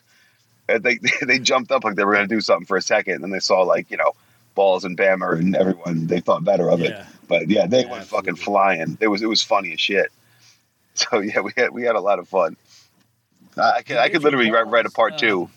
[0.68, 3.32] And they they jumped up like they were gonna do something for a second, and
[3.32, 4.12] they saw like you know
[4.54, 6.06] balls and Bammer and everyone.
[6.06, 6.90] They thought better of it.
[6.90, 7.06] Yeah.
[7.28, 8.98] But yeah, they Yeah, went fucking flying.
[9.00, 10.10] It was it was funny as shit.
[10.94, 12.56] So yeah, we had we had a lot of fun.
[13.56, 15.48] I I could I could literally write, write a part two.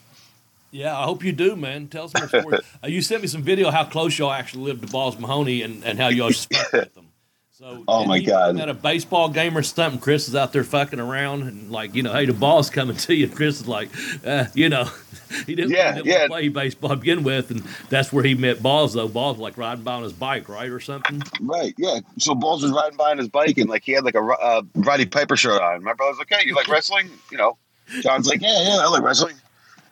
[0.71, 1.87] Yeah, I hope you do, man.
[1.87, 2.61] Tell us more stories.
[2.83, 5.83] uh, you sent me some video how close y'all actually lived to Balls Mahoney and,
[5.85, 7.07] and how y'all spent with them.
[7.57, 8.59] So, Oh, my he- God.
[8.59, 12.03] At a baseball game or something, Chris is out there fucking around and like, you
[12.03, 13.27] know, hey, the ball's coming to you.
[13.27, 13.87] And Chris is like,
[14.25, 14.89] uh, you know,
[15.45, 16.27] he didn't, Yeah, he didn't yeah.
[16.27, 19.07] play baseball to begin with, and that's where he met Balls though.
[19.07, 21.23] Balls like riding by on his bike, right, or something.
[21.39, 21.99] Right, yeah.
[22.17, 24.61] So Balls was riding by on his bike and like he had like a uh,
[24.75, 25.81] Roddy Piper shirt on.
[25.81, 27.57] My brother's like, "Hey, you like wrestling?" You know,
[28.01, 29.35] John's like, "Yeah, yeah, I like wrestling."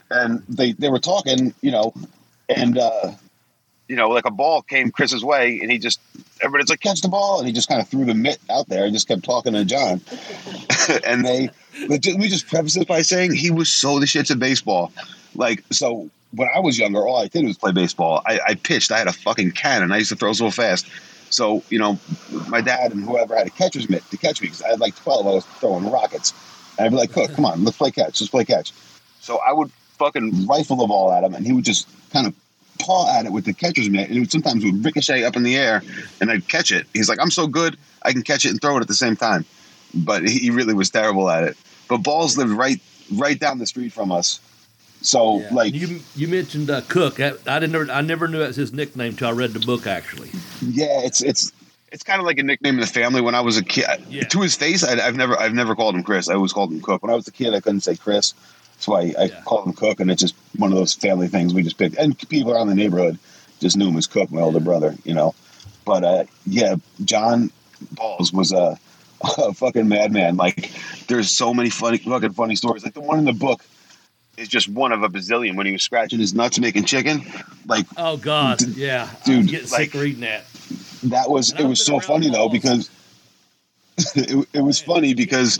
[0.09, 1.93] And they they were talking, you know,
[2.49, 3.11] and uh,
[3.87, 5.99] you know, like a ball came Chris's way, and he just
[6.41, 8.85] everybody's like, "Catch the ball!" and he just kind of threw the mitt out there
[8.85, 10.01] and just kept talking to John.
[11.05, 11.49] and they,
[11.87, 14.91] legit- we just preface this by saying he was so the shits at baseball.
[15.35, 18.21] Like, so when I was younger, all I did was play baseball.
[18.25, 18.91] I, I pitched.
[18.91, 19.91] I had a fucking cannon.
[19.91, 20.87] I used to throw so fast.
[21.29, 21.99] So, you know,
[22.47, 24.95] my dad and whoever had a catcher's mitt to catch me because I had like
[24.95, 25.25] 12.
[25.25, 26.33] I was throwing rockets.
[26.79, 28.19] I'd be like, Cook, come on, let's play catch.
[28.21, 28.71] Let's play catch.
[29.21, 32.33] So I would fucking rifle the ball at him and he would just kind of
[32.79, 34.07] paw at it with the catcher's mitt.
[34.09, 35.81] And it would sometimes would ricochet up in the air
[36.19, 36.87] and I'd catch it.
[36.93, 39.15] He's like, I'm so good, I can catch it and throw it at the same
[39.15, 39.45] time.
[39.93, 41.55] But he really was terrible at it.
[41.87, 42.79] But Balls lived right
[43.13, 44.39] right down the street from us.
[45.01, 45.53] So, Yeah.
[45.53, 47.19] like, you, you mentioned uh, Cook.
[47.19, 47.89] I, I didn't.
[47.89, 49.85] I never knew that's his nickname till I read the book.
[49.85, 50.29] Actually,
[50.61, 51.51] Yeah, it's it's
[51.93, 53.21] it's kind of like a nickname in the family.
[53.21, 54.23] When I was a kid, Yeah.
[54.23, 56.27] to his face, I, I've never I've never called him Chris.
[56.27, 57.03] I always called him Cook.
[57.03, 58.33] When I was a kid, I couldn't say Chris,
[58.79, 59.41] so I, I Yeah.
[59.45, 61.95] called him Cook, and it's just one of those family things we just picked.
[61.97, 63.19] And people around the neighborhood
[63.59, 65.35] just knew him as Cook, my older brother, you know.
[65.85, 66.75] But uh, yeah,
[67.05, 67.51] John
[67.91, 68.77] Balls was a,
[69.37, 70.35] a fucking madman.
[70.35, 70.71] Like,
[71.07, 72.83] there's so many funny fucking funny stories.
[72.83, 73.63] Like the one in the book
[74.35, 77.23] is just one of a bazillion when he was scratching his nuts making chicken.
[77.67, 80.43] Like oh God, D- yeah, dude, I'm getting like- sick reading that.
[81.05, 82.89] That was And it was so funny though because
[84.15, 85.59] it, it was funny because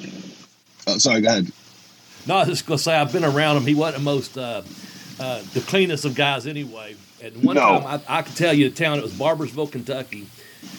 [0.88, 1.52] oh, sorry go ahead
[2.28, 3.66] No, I was just gonna say I've been around him.
[3.66, 4.62] He wasn't the most uh,
[5.20, 6.96] uh, the cleanest of guys anyway.
[7.22, 7.80] And one No.
[7.80, 8.98] time I, I can tell you the town.
[8.98, 10.28] It was Barbourville, Kentucky,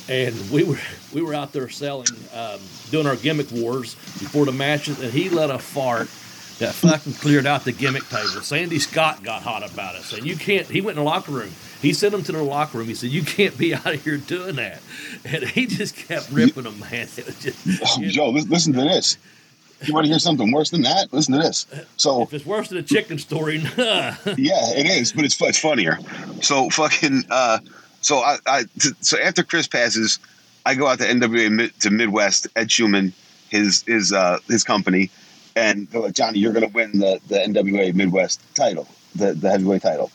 [0.09, 0.79] and we were
[1.13, 5.31] we were out there selling, um, doing our gimmick wars before the matches, and he
[5.31, 6.09] let a fart
[6.59, 8.43] that fucking cleared out the gimmick table.
[8.43, 10.67] Sandy Scott got hot about it, and you can't.
[10.67, 11.51] He went in the locker room.
[11.83, 12.87] He sent him to the locker room.
[12.87, 14.81] He said, "You can't be out of here doing that,"
[15.25, 17.09] and he just kept ripping them, man.
[17.17, 19.19] It was just, oh, joe lis- listen to this
[19.87, 22.69] you want to hear something worse than that listen to this so if it's worse
[22.69, 25.99] than a chicken story, yeah it is but it's, it's funnier
[26.41, 27.59] so fucking uh
[28.01, 28.65] so i i
[29.01, 30.19] so after chris passes
[30.67, 33.13] i go out to nwa to midwest ed chuman
[33.51, 35.11] his his uh his company
[35.57, 39.83] and they're like johnny you're gonna win the the nwa midwest title the the heavyweight
[39.83, 40.11] title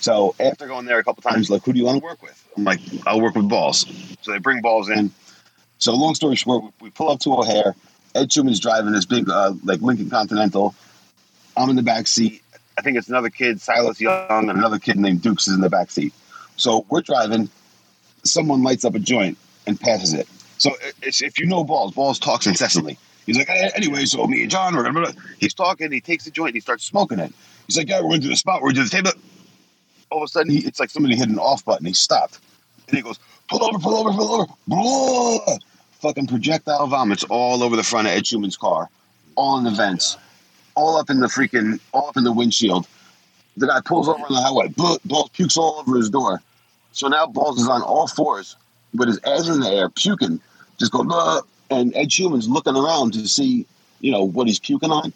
[0.00, 2.36] So after going there a couple times, like, who do you want to work with?
[2.56, 3.86] I'm like, I'll work with balls.
[4.20, 5.10] So they bring balls in.
[5.78, 7.74] So long story short, we pull up to O'Hare.
[8.14, 10.74] Ed Chuman's driving this big, uh, like Lincoln Continental.
[11.56, 12.42] I'm in the back seat.
[12.76, 15.70] I think it's another kid, Silas Young, and another kid named Dukes is in the
[15.70, 16.12] back seat.
[16.56, 17.48] So we're driving.
[18.24, 20.28] Someone lights up a joint and passes it.
[20.58, 22.98] So if you know balls, balls talks incessantly.
[23.26, 25.12] He's like, "Eh, anyway, so me and John, we're gonna.
[25.38, 25.90] He's talking.
[25.90, 26.48] He takes the joint.
[26.50, 27.32] and He starts smoking it.
[27.66, 28.60] He's like, yeah, we're going to the spot.
[28.62, 29.12] We're going to the table.
[30.10, 31.86] All of a sudden, he, it's like somebody hit an off button.
[31.86, 32.38] He stopped,
[32.88, 34.52] and he goes, pull over, pull over, pull over.
[34.68, 35.56] Blah!
[36.00, 38.90] Fucking projectile vomits all over the front of Ed Chuman's car,
[39.36, 40.18] all in the vents,
[40.74, 42.86] all up in the freaking, all up in the windshield.
[43.56, 44.68] The guy pulls over on the highway.
[44.68, 46.42] Blah, Balls pukes all over his door.
[46.92, 48.56] So now Balls is on all fours
[48.92, 50.40] with his ass in the air, puking,
[50.78, 51.40] just go, Blah!
[51.70, 53.66] And Ed Chuman's looking around to see,
[54.00, 55.12] you know, what he's puking on.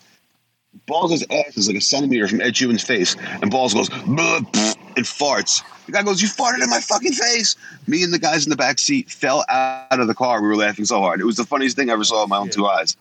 [0.86, 5.04] Balls' ass is like a centimeter from Ed Chuman's face, and Balls goes, "Bleh, and
[5.06, 5.62] farts.
[5.86, 7.56] The guy goes, You farted in my fucking face.
[7.86, 10.42] Me and the guys in the back seat fell out of the car.
[10.42, 11.20] We were laughing so hard.
[11.20, 12.52] It was the funniest thing I ever saw in my own Yeah.
[12.52, 12.96] two eyes.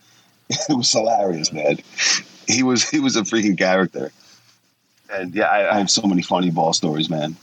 [0.70, 1.78] It was hilarious, man.
[2.46, 4.10] He was he was a freaking character.
[5.12, 7.36] And yeah, I, I have so many funny ball stories, man.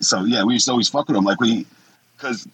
[0.00, 1.24] So yeah, we used to always fuck with him.
[1.24, 1.66] Like we,
[2.16, 2.48] because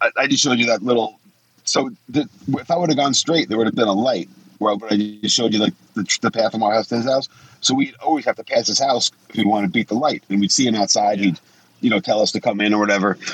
[0.00, 1.18] I, I just showed you that little.
[1.64, 4.28] So the, if I would have gone straight, there would have been a light.
[4.58, 7.04] Where but I just showed you like the, the path from our house to his
[7.04, 7.28] house.
[7.60, 10.22] So we'd always have to pass his house if we wanted to beat the light,
[10.28, 11.18] and we'd see him outside.
[11.18, 11.40] He'd,
[11.80, 13.18] you know, tell us to come in or whatever.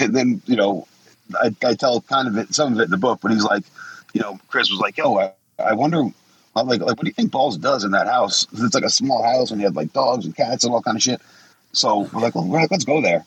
[0.00, 0.86] And then you know,
[1.34, 3.64] I, I tell kind of it, some of it in the book, but he's like,
[4.14, 6.04] you know, Chris was like, "Yo, I, I wonder."
[6.54, 8.46] I'm like, like, what do you think Balls does in that house?
[8.52, 10.96] It's like a small house, and he had like dogs and cats and all kind
[10.96, 11.20] of shit.
[11.72, 13.24] So we're like, well, we're like, let's go there.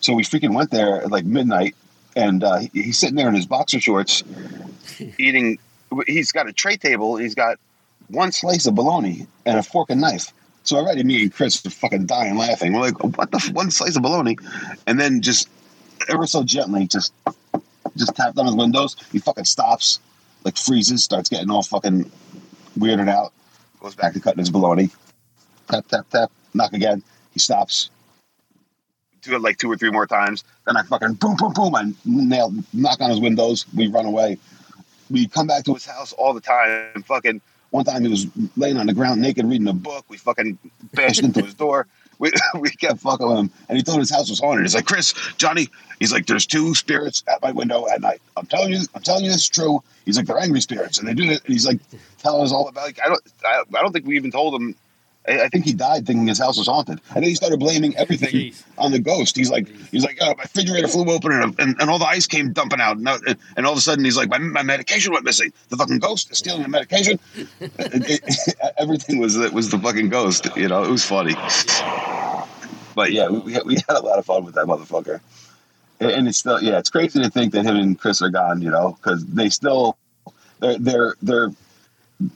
[0.00, 1.76] So we freaking went there at like midnight,
[2.16, 4.22] and uh, he, he's sitting there in his boxer shorts,
[5.18, 5.58] eating.
[6.06, 7.16] He's got a tray table.
[7.16, 7.58] He's got
[8.08, 10.32] one slice of bologna and a fork and knife.
[10.64, 12.72] So already, me and Chris are fucking dying laughing.
[12.72, 14.38] We're like, what the f- one slice of bologna,
[14.86, 15.48] and then just
[16.08, 17.12] ever so gently, just
[17.96, 18.96] just tapped on his windows.
[19.10, 19.98] He fucking stops,
[20.44, 22.10] like freezes, starts getting all fucking
[22.78, 23.32] weirded out,
[23.80, 24.90] goes back to cutting his bologna.
[25.68, 26.30] Tap tap tap.
[26.54, 27.02] knock again.
[27.32, 27.90] He stops.
[29.22, 30.44] Do it like two or three more times.
[30.66, 31.74] Then I fucking boom, boom, boom.
[31.74, 33.66] I nail, knock on his windows.
[33.74, 34.38] We run away.
[35.10, 37.02] We come back to his house all the time.
[37.04, 40.04] Fucking one time he was laying on the ground naked reading a book.
[40.08, 40.58] We fucking
[40.92, 41.86] bashed into his door.
[42.18, 42.30] We,
[42.60, 43.50] we kept fucking with him.
[43.68, 44.62] And he thought his house was haunted.
[44.62, 45.66] He's like, Chris, Johnny,
[45.98, 48.22] he's like, there's two spirits at my window at night.
[48.36, 49.82] I'm telling you, I'm telling you this is true.
[50.04, 51.00] He's like, they're angry spirits.
[51.00, 51.42] And they do it.
[51.44, 51.80] And he's like
[52.18, 54.76] telling us all about like, I don't I, I don't think we even told him
[55.28, 57.00] I, think he died thinking his house was haunted.
[57.14, 58.62] And then he started blaming everything Jeez.
[58.76, 59.36] on the ghost.
[59.36, 62.26] He's like, he's like, oh, my refrigerator flew open and, and, and all the ice
[62.26, 62.96] came dumping out.
[62.96, 63.18] And, uh,
[63.56, 65.52] and all of a sudden, he's like, my, my medication went missing.
[65.68, 67.18] The fucking ghost is stealing the medication.
[67.60, 70.48] It- it- everything was was the fucking ghost.
[70.56, 71.34] You know, it was funny.
[72.94, 75.20] But yeah, we, we, had, a lot of fun with that motherfucker.
[76.00, 78.60] And, it's still, yeah, it's crazy to think that him and Chris are gone.
[78.60, 79.96] You know, because they still,
[80.60, 81.50] they're they're their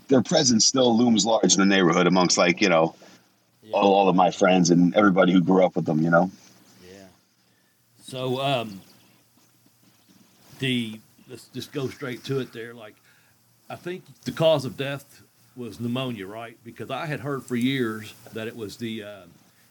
[0.09, 2.95] their presence still looms large in the neighborhood amongst like you know
[3.63, 3.73] Yeah.
[3.77, 6.03] all, all of my friends and everybody who grew up with them.
[6.03, 6.31] You know.
[6.91, 7.05] Yeah.
[8.03, 8.81] So um,
[10.59, 12.53] the let's just go straight to it.
[12.53, 12.95] There, like
[13.69, 15.23] I think the cause of death
[15.57, 16.57] was pneumonia, right?
[16.65, 19.23] Because I had heard for years that it was the uh,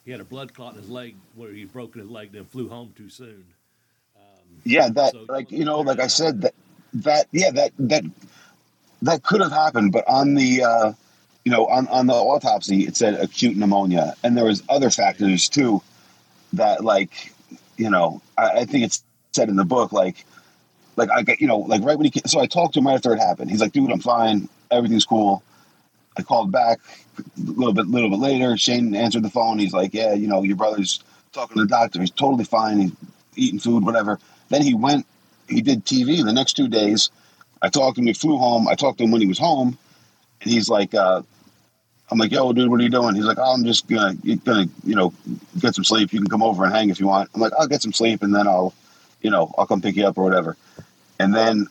[0.03, 2.69] he had a blood clot in his leg where he broken his leg, then flew
[2.69, 3.45] home too soon.
[4.63, 6.53] Yeah, that So- like you know, like I said, that
[6.95, 8.03] that yeah, that that
[9.05, 10.93] that could have happened, but on the uh,
[11.43, 15.49] you know on on the autopsy it said acute pneumonia, and there was other factors
[15.49, 15.81] too
[16.53, 17.33] that like
[17.77, 20.25] you know I, I think it's said in the book like
[20.95, 22.87] like I get you know like right when he ca- so I talked to him
[22.87, 23.51] right after it happened.
[23.51, 25.43] He's like, dude, I'm fine, everything's cool.
[26.17, 26.79] I called back
[27.19, 28.57] a little bit little bit later.
[28.57, 29.59] Shane answered the phone.
[29.59, 31.99] He's like, yeah, you know, your brother's talking to the doctor.
[31.99, 32.79] He's totally fine.
[32.79, 32.91] He's
[33.35, 34.19] eating food, whatever.
[34.49, 35.05] Then he went,
[35.49, 37.09] he did TV the next two days.
[37.65, 38.67] I talked to him, he flew home.
[38.67, 39.75] I talked to him when he was home,
[40.41, 41.23] and he's like, uh,
[42.11, 43.15] I'm like, yo, dude, what are you doing?
[43.15, 45.11] He's like, oh, I'm just gonna, gonna, you know,
[45.59, 46.13] get some sleep.
[46.13, 47.31] You can come over and hang if you want.
[47.33, 48.75] I'm like, I'll get some sleep, and then I'll,
[49.23, 50.55] you know, I'll come pick you up or whatever.
[51.19, 51.65] And then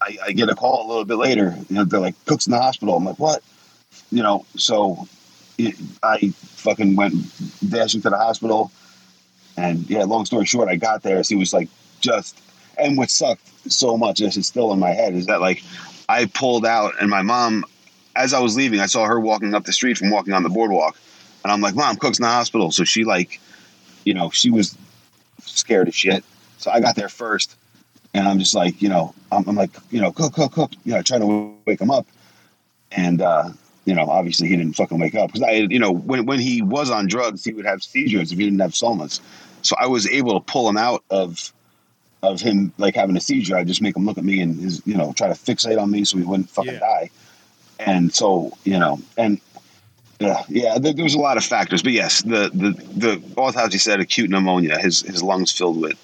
[0.00, 1.56] I, I get a call a little bit later.
[1.68, 2.96] You know, they're like, Cook's in the hospital.
[2.96, 3.42] I'm like, what?
[4.12, 5.08] You know, so
[5.58, 5.74] it,
[6.04, 7.14] I fucking went
[7.68, 8.70] dashing to the hospital.
[9.56, 11.20] And yeah, long story short, I got there.
[11.24, 11.68] So he was like,
[12.00, 12.38] just,
[12.78, 15.62] and what sucked so much, this is still in my head, is that like
[16.08, 17.64] I pulled out and my mom,
[18.16, 20.50] as I was leaving, I saw her walking up the street from walking on the
[20.50, 20.98] boardwalk.
[21.44, 22.70] And I'm like, Mom, Cook's in the hospital.
[22.70, 23.40] So she like,
[24.04, 24.76] you know, she was
[25.40, 26.24] scared as shit.
[26.58, 27.56] So I got there first.
[28.14, 30.92] And I'm just like, you know, I'm, I'm like, you know, cook, cook, cook, you
[30.92, 32.06] know, trying to wake him up.
[32.90, 33.50] And, uh,
[33.86, 36.60] you know, obviously he didn't fucking wake up because I, you know, when, when he
[36.60, 39.20] was on drugs, he would have seizures if he didn't have somas.
[39.62, 41.52] So I was able to pull him out of,
[42.22, 43.56] of him like having a seizure.
[43.56, 45.90] I just make him look at me and his, you know, try to fixate on
[45.90, 46.78] me so he wouldn't fucking Yeah.
[46.78, 47.10] die.
[47.80, 49.40] And so, you know, and
[50.20, 53.78] yeah, yeah, there, there was a lot of factors, but yes, the the the autopsy
[53.78, 54.78] said acute pneumonia.
[54.78, 55.98] His his lungs filled with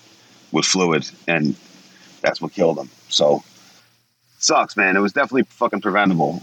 [0.50, 1.54] with fluid, and
[2.20, 2.90] that's what killed him.
[3.08, 3.44] So
[4.40, 4.96] sucks, man.
[4.96, 6.42] It was definitely fucking preventable,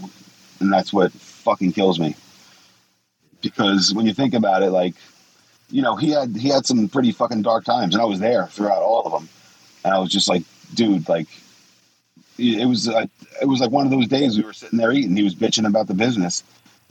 [0.60, 2.16] and that's what fucking kills me.
[3.42, 4.94] Because when you think about it, like,
[5.70, 8.46] you know, he had he had some pretty fucking dark times, and I was there
[8.46, 9.28] throughout all of them,
[9.86, 10.42] and I was just like,
[10.74, 11.28] dude, like,
[12.38, 13.08] it was like
[13.40, 15.16] it was like one of those days we were sitting there eating.
[15.16, 16.42] He was bitching about the business,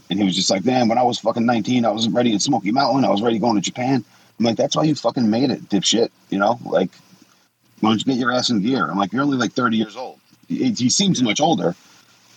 [0.09, 2.39] and he was just like, "Damn, when I was fucking 19, I was ready in
[2.39, 3.03] Smoky Mountain.
[3.03, 4.03] I was ready going to Japan."
[4.39, 6.89] I'm like, "That's why you fucking made it, dipshit." You know, like,
[7.81, 8.89] why don't you get your ass in gear?
[8.89, 11.75] I'm like, "You're only like 30 years old." He, he seems much older,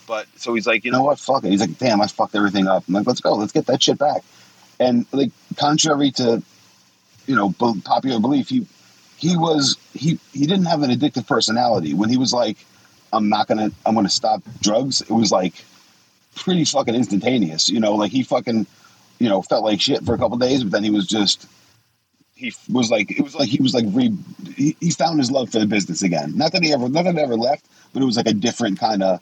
[0.07, 1.19] but so he's like, "You know what?
[1.19, 3.33] Fuck it." He's like, "Damn, I fucked everything up." I'm like, "Let's go.
[3.33, 4.23] Let's get that shit back."
[4.77, 6.43] And like, contrary to
[7.27, 7.53] you know
[7.85, 8.67] popular belief, he
[9.19, 11.93] he was he he didn't have an addictive personality.
[11.93, 12.57] When he was like,
[13.11, 15.53] "I'm not gonna I'm gonna stop drugs," it was like
[16.35, 17.69] pretty fucking instantaneous.
[17.69, 18.65] You know, like he fucking,
[19.19, 21.47] you know, felt like shit for a couple days, but then he was just,
[22.33, 24.15] he was like, it was like he was like re,
[24.55, 26.37] he, he found his love for the business again.
[26.37, 28.79] Not that he ever, not that it ever left, but it was like a different
[28.79, 29.19] kind of.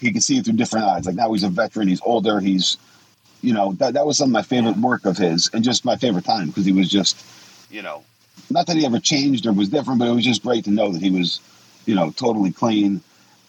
[0.00, 1.06] He could see it through different eyes.
[1.06, 1.88] Like now he's a veteran.
[1.88, 2.38] He's older.
[2.40, 2.76] He's,
[3.42, 5.96] you know, that that was some of my favorite work of his, and just my
[5.96, 7.16] favorite time because he was just,
[7.70, 8.04] you know,
[8.50, 10.90] not that he ever changed or was different, but it was just great to know
[10.92, 11.40] that he was,
[11.86, 13.00] you know, totally clean.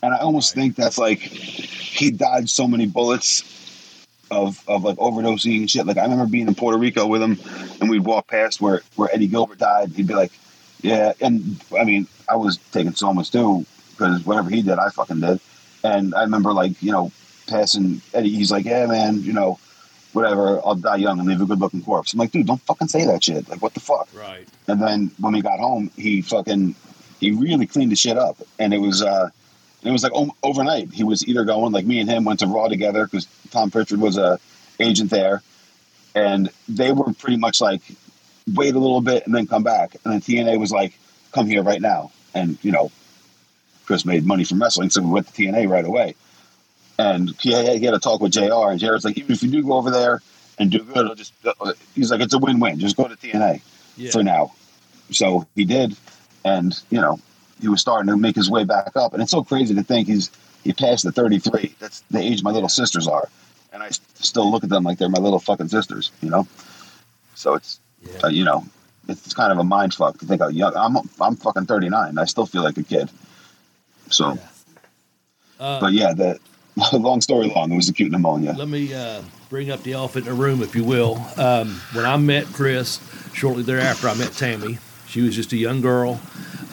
[0.02, 3.44] And I almost think that's like he dodged so many bullets
[4.32, 5.86] of of like overdosing and shit.
[5.86, 7.38] Like I remember being in Puerto Rico with him,
[7.80, 9.92] and we'd walk past where where Eddie Gilbert died.
[9.92, 10.32] He'd be like,
[10.82, 15.22] "Yeah," and I mean, I was taking somas too because whatever he did, I fucking
[15.22, 15.40] did.
[15.84, 17.12] And I remember like you know
[17.48, 18.36] passing Eddie.
[18.36, 19.60] He's like, "Yeah, man, you know."
[20.16, 22.13] Whatever, I'll die young and leave a good looking corpse.
[22.13, 23.49] I'm like, dude, don't fucking say that shit.
[23.49, 24.07] Like, what the fuck?
[24.16, 24.47] Right.
[24.68, 26.74] And then when we got home, he fucking
[27.20, 29.30] he really cleaned the shit up, and it was uh,
[29.84, 30.93] it was like overnight.
[30.93, 33.99] He was either going like me and him went to Raw together because Tom Prichard
[33.99, 34.39] was a
[34.80, 35.43] agent there,
[36.16, 37.82] and they were pretty much like
[38.53, 39.95] wait a little bit and then come back.
[40.03, 40.97] And then TNA was like,
[41.32, 42.11] come here right now.
[42.34, 42.91] And you know,
[43.86, 46.16] Chris made money from wrestling, so we went to TNA right away.
[46.98, 49.50] And he had, he had a talk with JR, and JR's like, even if you
[49.52, 50.22] do go over there
[50.58, 51.34] and do good, I'll just
[51.93, 52.80] he's like, it's a win-win.
[52.80, 53.62] Just go to TNA
[53.98, 54.12] Yeah.
[54.12, 54.54] for now.
[55.12, 55.96] So he did,
[56.46, 57.20] and you know,
[57.62, 59.14] he was starting to make his way back up.
[59.14, 60.32] And it's so crazy to think he's
[60.64, 61.76] he passed the 33.
[61.80, 63.28] That's the age my little sisters are,
[63.74, 66.12] and I still look at them like they're my little fucking sisters.
[66.22, 66.48] You know,
[67.36, 68.20] so it's Yeah.
[68.24, 68.66] uh, you know,
[69.10, 70.98] it's kind of a mind fuck to think how young I'm.
[71.20, 72.18] I'm fucking 39.
[72.18, 73.10] I still feel like a kid.
[74.10, 74.39] So,
[75.60, 76.39] Uh, but yeah, the
[76.94, 78.54] long story long, it was acute pneumonia.
[78.58, 81.16] Let me uh, bring up the elephant in the room, if you will.
[81.38, 83.00] Um, when I met Chris,
[83.34, 84.78] shortly thereafter, I met Tammy.
[85.08, 86.20] She was just a young girl.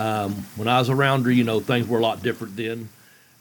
[0.00, 2.88] Um, when I was around her, you know, things were a lot different then.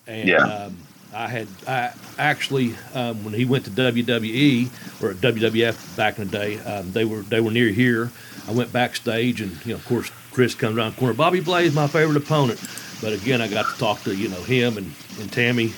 [0.06, 0.38] And Yeah.
[0.66, 0.78] um,
[1.14, 4.68] I had, I actually, um, when he went to WWE
[5.02, 8.12] or WWF back in the day, um, they were they were near here.
[8.48, 11.14] I went backstage, and you know, of course, Chris comes around the corner.
[11.14, 12.60] Bobby Blaze, my favorite opponent.
[13.02, 15.74] But again, I got to talk to you know him and, and Tammy,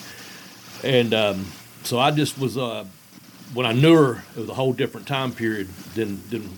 [0.84, 1.46] and um,
[1.84, 2.86] so I just was uh,
[3.54, 6.50] when I knew her, it was a whole different time period than than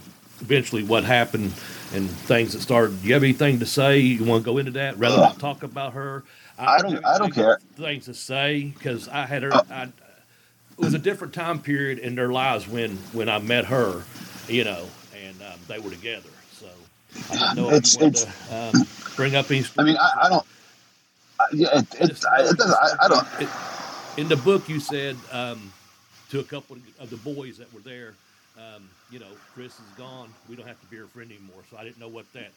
[0.41, 1.53] eventually what happened
[1.93, 3.01] and things that started.
[3.01, 3.99] Do you have anything to say?
[3.99, 4.97] You want to go into that?
[4.97, 6.23] Rather not talk about her.
[6.57, 7.59] I don't- I don't care.
[7.75, 9.53] Things to say because I had her.
[9.53, 9.61] Uh.
[9.69, 9.91] I, it
[10.83, 14.03] was a different time period in their lives when when I met her,
[14.49, 16.29] you know, and um, they were together.
[16.51, 16.65] So
[17.31, 19.63] I don't know if It's- you want to um, bring up any.
[19.77, 20.45] I mean, I, I don't.
[21.39, 22.73] I, yeah, it, it, Just it doesn't.
[22.73, 23.27] I, I don't.
[23.39, 23.49] It,
[24.17, 25.71] in the book, you said um,
[26.29, 28.13] to a couple of the boys that were there,
[28.57, 30.29] um, you know, Chris is gone.
[30.49, 31.63] We don't have to be her friend anymore.
[31.69, 32.51] So I didn't know what that.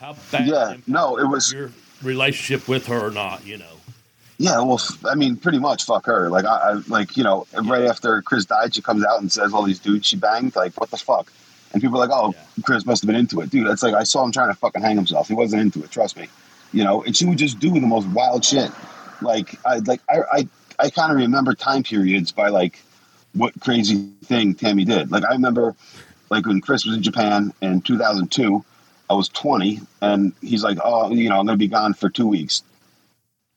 [0.00, 0.46] How bad?
[0.46, 1.70] Yeah, no, it was- your
[2.02, 3.46] relationship with her or not.
[3.46, 3.64] You know.
[4.38, 6.28] Yeah, well, I mean, pretty much fuck her.
[6.28, 9.52] Like, I, I like you know, right after Chris died, she comes out and says
[9.52, 10.56] all these dudes she banged.
[10.56, 11.30] Like, what the fuck?
[11.72, 12.62] And people are like, oh, Yeah.
[12.64, 13.66] Chris must have been into it, dude.
[13.66, 15.28] That's like I saw him trying to fucking hang himself.
[15.28, 15.90] He wasn't into it.
[15.90, 16.28] Trust me.
[16.72, 18.70] You know, and she would just do the most wild shit.
[19.20, 20.48] Like, I like I I,
[20.82, 22.82] I kind of remember time periods by like
[23.34, 25.12] what crazy thing Tammy did.
[25.12, 25.76] Like, I remember
[26.28, 28.64] like when Chris was in Japan in 2002.
[29.10, 32.08] I was 20, and he's like, "Oh, you know, I'm going to be gone for
[32.08, 32.62] two weeks.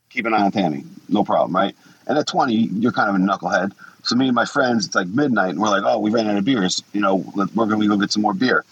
[0.09, 1.73] Keep an eye on Tammy, no problem, right?"
[2.07, 3.71] And at 20, you're kind of a knucklehead.
[4.03, 6.35] So me and my friends, it's like midnight, and we're like, "Oh, we ran out
[6.35, 6.83] of beers.
[6.91, 8.65] You know, we're going to go get some more beer."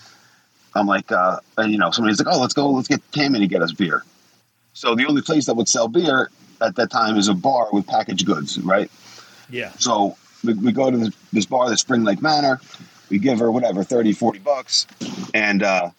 [0.75, 3.47] I'm like, uh, and you know, somebody's like, "Oh, let's go, let's get Tammy to
[3.47, 4.03] get us beer."
[4.73, 6.29] So the only place that would sell beer
[6.63, 8.89] at that time is a bar with packaged goods, right?
[9.49, 9.71] Yeah.
[9.77, 12.59] So we, we go to this, this bar, the Spring Lake Manor.
[13.09, 14.87] We give her whatever, 30, 40 bucks.
[15.33, 15.89] And uh,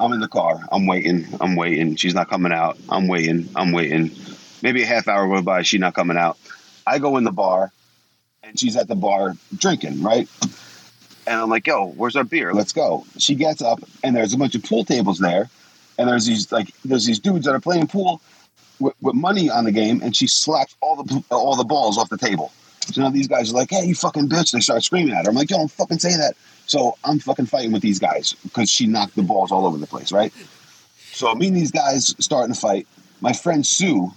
[0.00, 0.60] I'm in the car.
[0.70, 1.26] I'm waiting.
[1.40, 1.96] I'm waiting.
[1.96, 2.76] She's not coming out.
[2.88, 3.48] I'm waiting.
[3.54, 4.10] I'm waiting.
[4.62, 5.62] Maybe a half hour goes by.
[5.62, 6.38] She's not coming out.
[6.86, 7.72] I go in the bar
[8.42, 10.28] and she's at the bar drinking, right?
[11.26, 12.52] And I'm like, yo, where's our beer?
[12.52, 13.06] Let's go.
[13.16, 15.48] She gets up and there's a bunch of pool tables there.
[15.96, 18.20] And there's these like there's these dudes that are playing pool
[18.80, 22.08] with, with money on the game, and she slaps all the all the balls off
[22.08, 22.52] the table.
[22.92, 25.30] So now these guys are like, "Hey, you fucking bitch!" They start screaming at her.
[25.30, 26.34] I'm like, "Yo, don't fucking say that."
[26.66, 29.86] So I'm fucking fighting with these guys because she knocked the balls all over the
[29.86, 30.32] place, right?
[31.12, 32.86] So me and these guys starting to fight.
[33.20, 34.10] My friend Sue,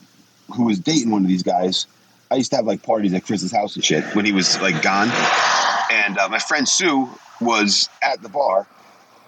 [0.55, 1.88] who was dating one of these guys,
[2.32, 4.82] I used to have like parties at Chris's house and shit when he was like
[4.82, 5.10] gone.
[5.91, 8.68] And uh, my friend Sue was at the bar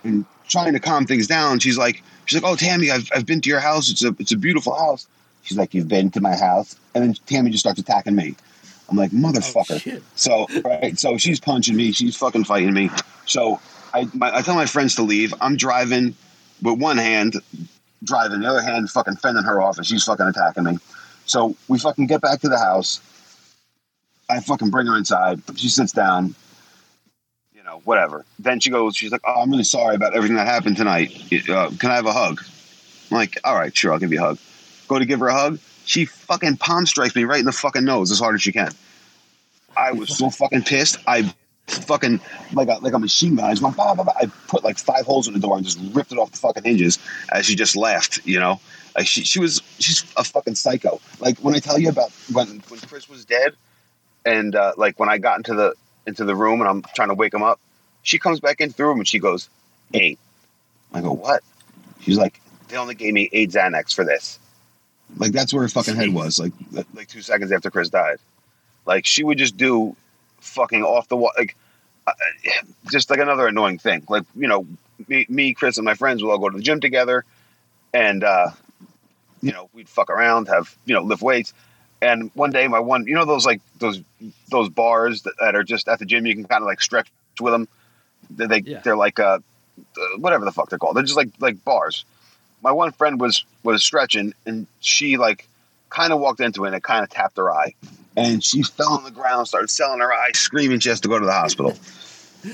[0.04, 1.60] and trying to calm things down.
[1.60, 3.90] She's like, she's like, "Oh, Tammy, I've, I've been to your house.
[3.90, 5.08] It's a it's a beautiful house."
[5.42, 8.36] She's like, "You've been to my house," and then Tammy just starts attacking me.
[8.90, 10.04] I'm like, oh, "Motherfucker!" Oh.
[10.16, 12.92] So right, so she's punching me, she's fucking fighting me.
[13.26, 13.60] So
[13.94, 15.34] I my, I tell my friends to leave.
[15.42, 16.16] I'm driving
[16.62, 17.36] with one hand,
[18.04, 20.78] driving the other hand, fucking fending her off, and she's fucking attacking me.
[21.26, 23.02] So we fucking get back to the house.
[24.30, 25.42] I fucking bring her inside.
[25.56, 26.36] She sits down.
[27.70, 28.26] Know, whatever.
[28.39, 28.95] Then she goes.
[28.95, 31.11] She's like, "Oh, I'm really sorry about everything that happened tonight.
[31.47, 32.41] Uh, can I have a hug?"
[33.11, 34.39] I'm like, "All right, sure, I'll give you a hug."
[34.88, 35.59] Go to give her a hug.
[35.86, 38.72] She fucking palm strikes me right in the fucking nose as hard as she can.
[39.78, 40.97] I was so fucking pissed.
[41.05, 41.32] I
[41.67, 42.20] fucking
[42.53, 43.45] like a like a machine gun.
[43.45, 44.13] I just went, bah, bah, bah.
[44.20, 46.63] I put like five holes in the door and just ripped it off the fucking
[46.63, 46.97] hinges
[47.32, 48.26] as she just laughed.
[48.26, 48.59] You know,
[48.97, 50.99] like she she was she's a fucking psycho.
[51.20, 53.53] Like when I tell you about when when Chris was dead,
[54.26, 55.76] and uh, like when I got into the
[56.10, 57.60] into the room and I'm trying to wake him up,
[58.03, 59.49] she comes back into the room and she goes,
[59.93, 60.18] "Hey,"
[60.93, 61.41] I go, "What?"
[62.01, 64.39] She's like, "They only gave me eight Xanax for this."
[65.18, 66.39] Like that's where her fucking head was.
[66.39, 66.53] Like
[66.93, 68.18] like two seconds after Chris died.
[68.86, 69.95] Like she would just do
[70.41, 71.55] fucking off the wall, like
[72.07, 72.14] uh,
[72.91, 74.03] just like another annoying thing.
[74.10, 74.68] Like you know,
[75.07, 77.26] me, me, Chris, and my friends will all go to the gym together,
[77.93, 78.51] and uh,
[79.41, 81.53] you know we'd fuck around, have you know lift weights.
[82.02, 84.02] And one day, my one, you know those like those
[84.50, 87.10] those bars that, that are just at the gym, you can kind of like stretch
[87.41, 87.68] with them.
[88.30, 88.80] They, they Yeah.
[88.82, 89.39] they're like uh,
[89.80, 90.95] uh, whatever the fuck they're called.
[90.95, 92.06] They're just like like bars.
[92.62, 95.47] My one friend was was stretching, and she like
[95.89, 97.74] kind of walked into it and it kind of tapped her eye,
[98.16, 101.20] and she fell on the ground, started selling her eye, screaming she has to go
[101.20, 101.76] to the hospital.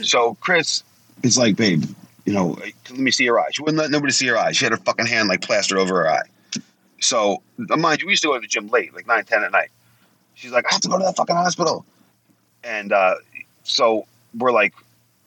[0.01, 0.83] So Chris
[1.21, 1.83] is like, babe,
[2.25, 2.57] you know,
[2.89, 3.49] let me see your eye.
[3.51, 4.51] She wouldn't let nobody see her eye.
[4.53, 6.27] She had her fucking hand like plastered over her eye.
[6.99, 9.51] So mind you, we used to go to the gym late, like 9, 10 at
[9.51, 9.69] night.
[10.33, 11.85] She's like, I have to go to that fucking hospital.
[12.63, 13.15] And uh,
[13.63, 14.05] so
[14.37, 14.73] we're like,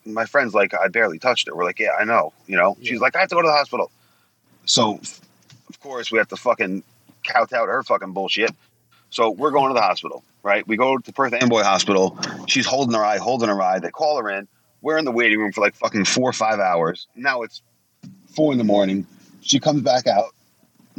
[0.05, 1.55] my friend's like, I barely touched her.
[1.55, 2.33] We're like, yeah, I know.
[2.47, 3.91] You know, she's like, I have to go to the hospital.
[4.65, 5.01] So,
[5.69, 6.83] of course, we have to fucking
[7.25, 8.51] kowtow to her fucking bullshit.
[9.11, 10.67] So we're going to the hospital, right?
[10.67, 12.19] We go to Perth Amboy Hospital.
[12.47, 13.79] She's holding her eye, holding her eye.
[13.79, 14.49] They call her in.
[14.83, 17.07] We're in the waiting room for like fucking four or five hours.
[17.17, 17.63] Now it's
[18.35, 19.07] four in the morning.
[19.41, 20.35] She comes back out,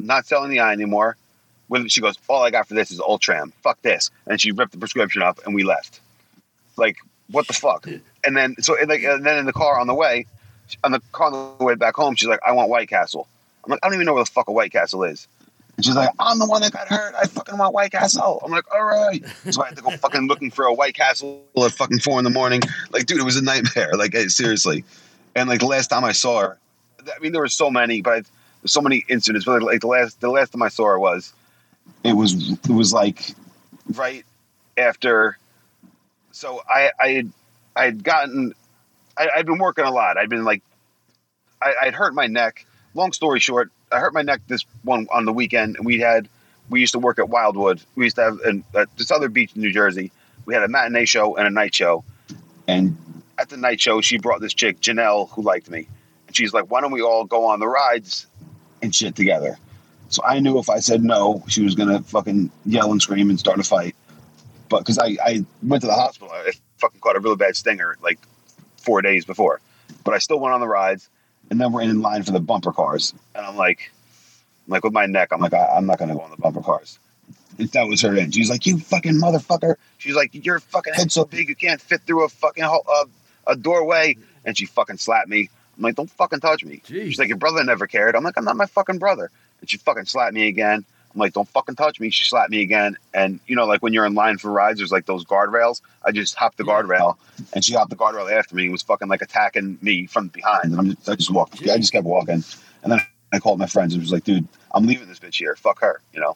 [0.06, 1.16] not selling the eye anymore.
[1.68, 3.54] When she goes, all I got for this is Ultram.
[3.62, 4.10] Fuck this.
[4.26, 6.02] And she ripped the prescription up, and we left.
[6.78, 6.98] Like,
[7.30, 7.88] what the fuck?
[8.24, 10.26] And then, so, and, like, and then in the car on the way,
[10.84, 13.28] on the car on the way back home, she's like, I want White Castle.
[13.64, 15.28] I'm like, I don't even know where the fuck a White Castle is.
[15.78, 17.14] And she's like, I'm the one that got hurt.
[17.16, 18.42] I fucking want White Castle.
[18.44, 19.24] I'm like, all right.
[19.52, 22.24] So I had to go fucking looking for a White Castle at fucking four in
[22.24, 22.62] the morning.
[22.92, 23.92] Like, dude, it was a nightmare.
[23.96, 24.84] Like, seriously.
[25.36, 26.58] And like the last time I saw her,
[27.00, 28.24] I mean, there were so many, but I,
[28.66, 29.46] so many incidents.
[29.46, 31.34] But like the last, the last time I saw her was,
[32.04, 33.34] it was, it was like
[33.94, 34.26] right
[34.78, 35.38] after.
[36.32, 37.32] So I, I, had,
[37.76, 38.54] I had gotten,
[39.18, 40.18] I, I'd been working a lot.
[40.18, 40.62] I'd been like,
[41.62, 42.66] I, I'd hurt my neck.
[42.94, 46.30] Long story short, I hurt my neck this one on the weekend, and we had,
[46.70, 47.82] we used to work at Wildwood.
[47.96, 50.12] We used to have an, at this other beach in New Jersey.
[50.46, 52.04] We had a matinee show and a night show,
[52.68, 52.98] and
[53.38, 55.88] at the night show, she brought this chick Janelle who liked me,
[56.28, 58.28] and she's like, "Why don't we all go on the rides
[58.82, 59.58] and shit together?"
[60.10, 63.40] So I knew if I said no, she was gonna fucking yell and scream and
[63.40, 63.96] start a fight.
[64.68, 67.96] But because I, I went to the hospital, I fucking caught a really bad stinger
[68.02, 68.20] like
[68.78, 69.62] four days before.
[70.04, 71.10] But I still went on the rides,
[71.50, 73.92] and then we're in line for the bumper cars, and I'm like,
[74.68, 77.00] like with my neck, I'm like, I, I'm not gonna go on the bumper cars.
[77.58, 78.34] And that was her end.
[78.34, 82.02] She's like, "You fucking motherfucker!" She's like, "Your fucking head's so big you can't fit
[82.02, 83.06] through a fucking ho- uh,
[83.48, 84.16] a doorway,"
[84.46, 85.50] and she fucking slapped me.
[85.80, 87.06] I'm like, "Don't fucking touch me." Jeez.
[87.06, 89.78] She's like, "Your brother never cared." I'm like, "I'm not my fucking brother," and she
[89.78, 90.86] fucking slapped me again.
[91.14, 93.94] I'm like, "Don't fucking touch me." She slapped me again, and you know, like when
[93.94, 95.82] you're in line for rides, there's like those guardrails.
[96.04, 97.16] I just hopped the guardrail,
[97.54, 100.66] and she hopped the guardrail after me and was fucking like attacking me from behind.
[100.66, 101.62] And I'm just, I just walked.
[101.64, 102.44] I just kept walking,
[102.84, 103.00] and then
[103.32, 105.56] I called my friends and was like, "Dude, I'm leaving this bitch here.
[105.56, 106.36] Fuck her," you know.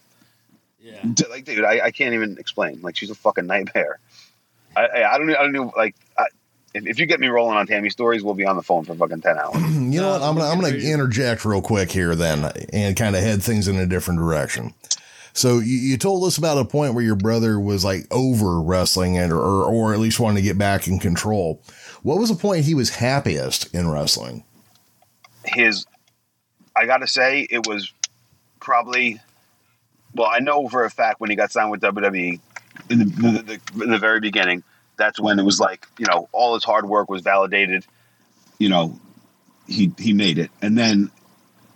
[0.84, 1.02] Yeah.
[1.30, 4.00] Like dude I, I can't even explain like she's a fucking nightmare
[4.76, 6.26] i i, I don't i don't know like I,
[6.74, 8.96] if, if you get me rolling on tammy stories we'll be on the phone for
[8.96, 10.24] fucking 10 hours You know No, what?
[10.24, 13.78] I'm gonna I'm gonna interject real quick here then, and kind of head things in
[13.78, 14.74] a different direction.
[15.34, 19.18] So you, you told us about a point where your brother was like over wrestling
[19.18, 21.62] and or or at least wanting to get back in control.
[22.04, 24.44] What was the point he was happiest in wrestling?
[25.46, 25.86] his
[26.76, 27.92] i gotta say it was
[28.60, 29.20] probably
[30.16, 32.40] well i know for a fact when he got signed with wwe
[32.90, 34.64] in the, the, the, in the very beginning
[34.98, 37.86] that's when it was like you know all his hard work was validated.
[38.60, 39.00] You know
[39.68, 40.52] he he made it.
[40.62, 41.12] And then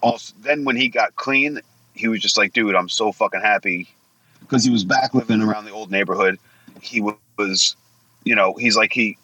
[0.01, 1.59] also then when he got clean
[1.93, 3.89] he was just like dude i'm so fucking happy.
[4.41, 6.39] Because he was back living around the old neighborhood.
[6.81, 7.01] He
[7.37, 7.75] was
[8.23, 9.17] you know he's like he,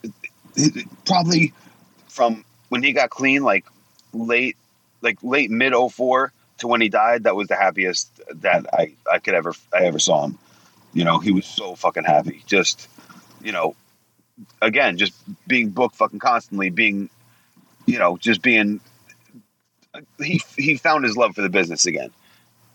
[0.55, 1.53] he probably
[2.07, 3.65] from when he got clean like
[4.13, 4.57] late
[5.01, 9.19] like late mid 04 to when he died that was the happiest that i i
[9.19, 10.37] could ever i ever saw him.
[10.93, 12.43] You know he was so fucking happy.
[12.47, 12.87] Just
[13.43, 13.75] you know
[14.61, 15.13] again just
[15.47, 17.09] being booked fucking constantly being
[17.85, 18.79] you know just being
[20.19, 22.09] he he found his love for the business again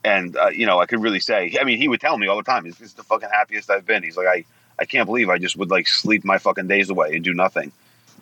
[0.04, 2.36] and uh, you know i could really say i mean he would tell me all
[2.36, 4.44] the time this is the fucking happiest i've been he's like i
[4.78, 7.72] i can't believe i just would like sleep my fucking days away and do nothing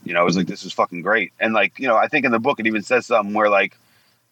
[0.06, 1.32] you know, I was like, this is fucking great.
[1.40, 3.76] And like, you know, I think in the book it even says something where like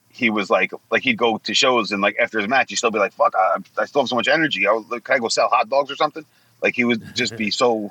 [0.08, 2.92] he was like, like he'd go to shows and like after his match, he'd still
[2.92, 4.68] be like, fuck, I, I still have so much energy.
[4.68, 6.24] I can I go sell hot dogs or something?
[6.62, 7.90] Like he would just be so,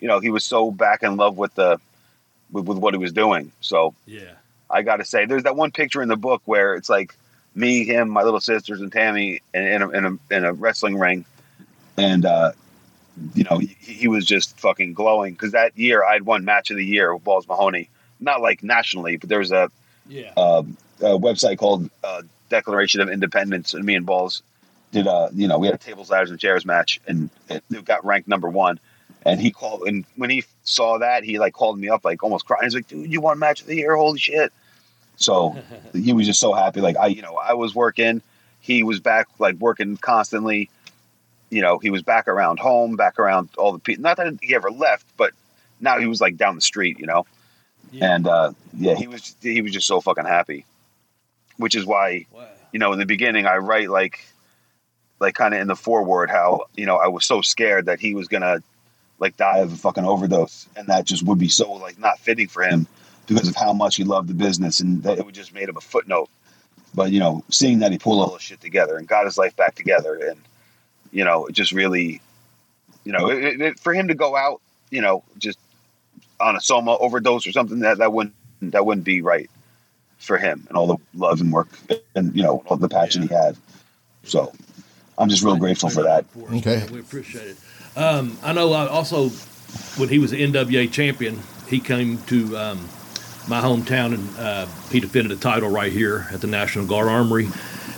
[0.00, 1.78] you know, he was so back in love with the,
[2.52, 3.52] with, with what he was doing.
[3.60, 4.32] So Yeah.
[4.70, 7.14] I got to say, there's that one picture in the book where it's like
[7.54, 10.98] me, him, my little sisters, and Tammy in, in, a, in, a, in a wrestling
[10.98, 11.24] ring.
[11.96, 12.52] And, uh,
[13.34, 16.76] you know, he, he was just fucking glowing because that year I'd won match of
[16.76, 17.88] the year with Balls Mahoney.
[18.20, 19.70] Not like nationally, but there was a,
[20.08, 20.32] Yeah.
[20.36, 24.42] um, a website called uh, Declaration of Independence, and me and Balls
[24.92, 27.84] did a, you know, we had a tables, ladders, and chairs match, and it, it
[27.84, 28.78] got ranked number one.
[29.24, 32.44] And he called, and when he saw that, he like called me up, like almost
[32.44, 32.64] crying.
[32.64, 33.96] He's like, "Dude, you won match of the year!
[33.96, 34.52] Holy shit!"
[35.16, 35.56] So
[35.92, 36.80] he was just so happy.
[36.80, 38.20] Like I, you know, I was working,
[38.60, 40.70] he was back, like working constantly.
[41.50, 44.02] You know, he was back around home, back around all the people.
[44.02, 45.32] Not that he ever left, but
[45.80, 46.98] now he was like down the street.
[46.98, 47.26] You know,
[47.92, 48.14] Yeah.
[48.14, 50.64] And uh, yeah, he was he was just so fucking happy,
[51.56, 52.48] which is why wow.
[52.72, 54.26] you know in the beginning I write like
[55.20, 58.14] like kind of in the foreword how you know I was so scared that he
[58.14, 58.62] was gonna
[59.18, 62.48] like die of a fucking overdose, and that just would be so like not fitting
[62.48, 62.86] for him
[63.26, 65.76] because of how much he loved the business, and that it would just made him
[65.76, 66.28] a footnote.
[66.94, 69.56] But you know, seeing that he pulled all this shit together and got his life
[69.56, 70.40] back together, and
[71.12, 72.20] you know, it just really,
[73.04, 74.60] you know, it, it, for him to go out,
[74.90, 75.58] you know, just
[76.40, 79.50] on a soma overdose or something that that wouldn't that wouldn't be right
[80.18, 81.68] for him and all the love and work
[82.14, 83.28] and you know all the passion yeah.
[83.28, 83.56] he had.
[84.24, 84.52] So
[85.18, 86.24] I'm just real grateful for that.
[86.54, 87.56] Okay, we appreciate it.
[87.96, 88.72] Um, I know.
[88.72, 89.28] I also,
[89.98, 92.88] when he was the NWA champion, he came to um,
[93.48, 97.48] my hometown and uh, he defended the title right here at the National Guard Armory.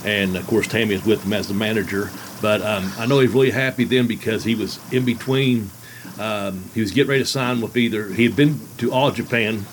[0.04, 2.10] And of course, Tammy is with him as the manager.
[2.42, 5.70] But um, I know he's really happy then because he was in between.
[6.18, 8.08] Um, he was getting ready to sign with either.
[8.08, 9.64] He had been to All Japan,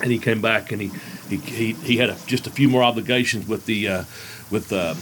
[0.00, 0.90] and he came back and he
[1.28, 4.04] he, he, he had a, just a few more obligations with the uh,
[4.50, 4.94] with uh,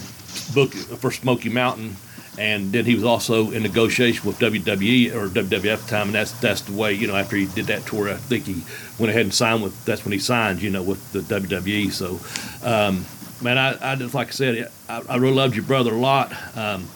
[0.53, 1.95] book for Smoky Mountain,
[2.37, 6.15] and then he was also in negotiation with WWE or WWF at the time, and
[6.15, 8.63] that's that's the way you know after he did that tour, I think he
[8.99, 9.85] went ahead and signed with.
[9.85, 11.91] That's when he signed, you know, with the WWE.
[11.91, 12.19] So,
[12.67, 13.05] um,
[13.41, 16.33] man, I, I just like I said, I, I really loved your brother a lot.
[16.55, 16.87] Um,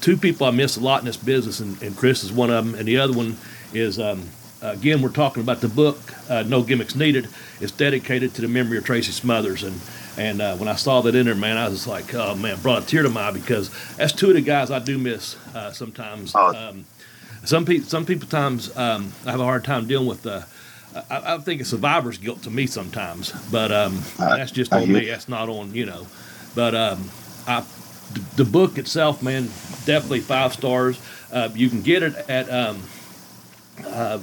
[0.00, 2.64] two people I miss a lot in this business, and, and, Chris is one of
[2.64, 3.36] them, and the other one
[3.72, 3.98] is.
[3.98, 4.28] Um,
[4.62, 5.98] again, we're talking about the book,
[6.28, 7.28] uh, No Gimmicks Needed.
[7.60, 9.62] It's dedicated to the memory of Tracy Smothers.
[9.62, 9.80] And
[10.20, 12.82] and uh, when I saw that in there, man, I was like, oh man, brought
[12.82, 15.72] a tear to my eye because that's two of the guys I do miss uh,
[15.72, 16.32] sometimes.
[16.34, 16.54] Oh.
[16.54, 16.84] Um,
[17.42, 20.26] some people, some people times um, I have a hard time dealing with.
[20.26, 20.42] Uh,
[21.08, 25.06] I, I, think it's survivor's guilt to me sometimes, but um, that's just on me.
[25.06, 26.06] That's not on you know.
[26.54, 27.08] But um,
[27.46, 27.64] I,
[28.36, 29.44] the book itself, man,
[29.86, 31.00] definitely five stars.
[31.32, 32.82] Uh, you can get it at um,
[33.86, 34.18] uh,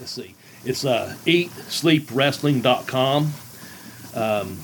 [0.00, 0.34] let's see,
[0.64, 3.32] it's uh, eatsleepwrestling.com.
[4.14, 4.58] Um,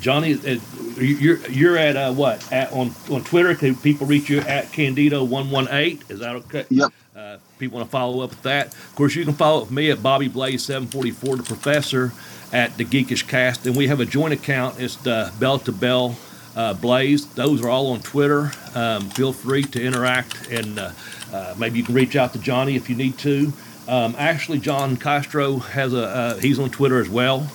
[0.00, 0.58] Johnny, uh,
[0.98, 3.54] you're you're at uh, what at on on Twitter?
[3.54, 6.02] Can people reach you at Candido one one eight?
[6.08, 6.66] Is that okay?
[6.70, 6.92] Yep.
[7.16, 8.66] Uh, people want to follow up with that.
[8.74, 11.42] Of course, you can follow up with me at Bobby Blaze seven forty four, the
[11.42, 12.12] Professor,
[12.52, 14.80] at the Geekish Cast, and we have a joint account.
[14.80, 16.16] It's the Bell to Bell
[16.56, 17.26] uh, Blaze.
[17.34, 18.52] Those are all on Twitter.
[18.74, 20.90] Um, feel free to interact, and uh,
[21.32, 23.52] uh, maybe you can reach out to Johnny if you need to.
[23.86, 27.48] Um, actually, John Castro has a uh, he's on Twitter as well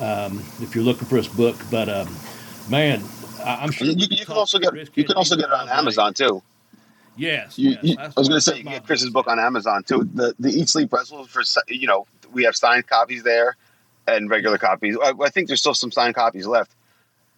[0.00, 1.56] um, if you're looking for his book.
[1.70, 2.14] But um,
[2.68, 3.02] man,
[3.44, 5.68] I, am sure you, you, you can also get you can also get it on
[5.68, 6.42] Amazon too.
[7.16, 7.96] Yes, you, yes.
[7.98, 10.08] I was going to say you can get Chris's book on Amazon too.
[10.14, 13.56] The the Eat Sleep Wrestle for you know we have signed copies there
[14.06, 14.96] and regular copies.
[15.02, 16.72] I, I think there's still some signed copies left,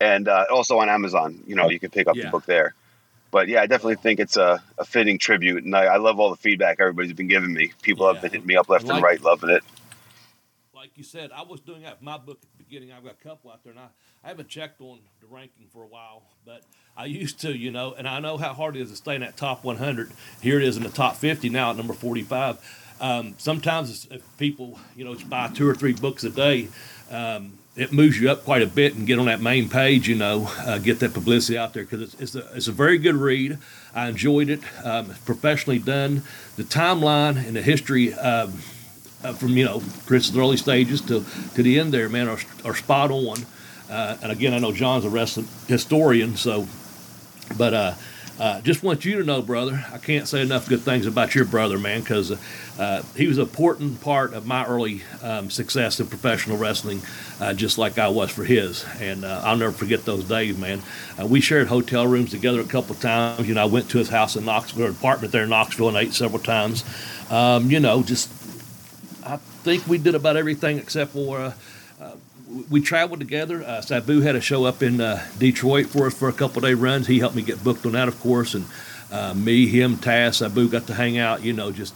[0.00, 1.42] and uh, also on Amazon.
[1.46, 2.24] You know you can pick up yeah.
[2.24, 2.74] the book there.
[3.30, 6.30] But yeah, I definitely think it's a, a fitting tribute, and I, I, love all
[6.30, 7.72] the feedback everybody's been giving me.
[7.82, 8.14] People yeah.
[8.14, 9.62] have been hitting me up left like, and right, loving it
[10.78, 12.92] like you said, I was doing that my book at the beginning.
[12.92, 13.88] I've got a couple out there, and I,
[14.22, 16.62] I haven't checked on the ranking for a while, but
[16.96, 19.22] I used to, you know, and I know how hard it is to stay in
[19.22, 20.12] that top 100.
[20.40, 22.94] Here it is in the top 50 now at number 45.
[23.00, 26.68] Um, sometimes if people, you know, buy two or three books a day,
[27.10, 30.14] um, it moves you up quite a bit and get on that main page, you
[30.14, 33.16] know, uh, get that publicity out there because it's, it's, a, it's a very good
[33.16, 33.58] read.
[33.96, 36.22] I enjoyed it, um, professionally done.
[36.54, 38.14] The timeline and the history.
[38.14, 38.60] Um,
[39.24, 42.74] uh, from you know Chris's early stages to to the end there, man, are, are
[42.74, 43.38] spot on.
[43.90, 46.66] Uh, and again, I know John's a wrestling historian, so
[47.56, 47.94] but uh,
[48.38, 51.44] uh, just want you to know, brother, I can't say enough good things about your
[51.44, 52.30] brother, man, because
[52.78, 57.02] uh, he was an important part of my early um, success in professional wrestling,
[57.40, 58.86] uh, just like I was for his.
[59.00, 60.82] And uh, I'll never forget those days, man.
[61.24, 63.48] We shared hotel rooms together a couple times.
[63.48, 66.14] You know, I went to his house in Knoxville, apartment there in Knoxville, and ate
[66.14, 66.84] several times.
[67.30, 68.30] Um, you know, just
[69.68, 71.52] think we did about everything except for uh,
[72.00, 72.12] uh,
[72.70, 73.62] we traveled together.
[73.62, 76.72] Uh, Sabu had a show up in uh, Detroit for us for a couple day
[76.72, 77.06] runs.
[77.06, 78.64] He helped me get booked on that, of course, and
[79.12, 81.42] uh, me, him, Taz, Sabu got to hang out.
[81.42, 81.94] You know, just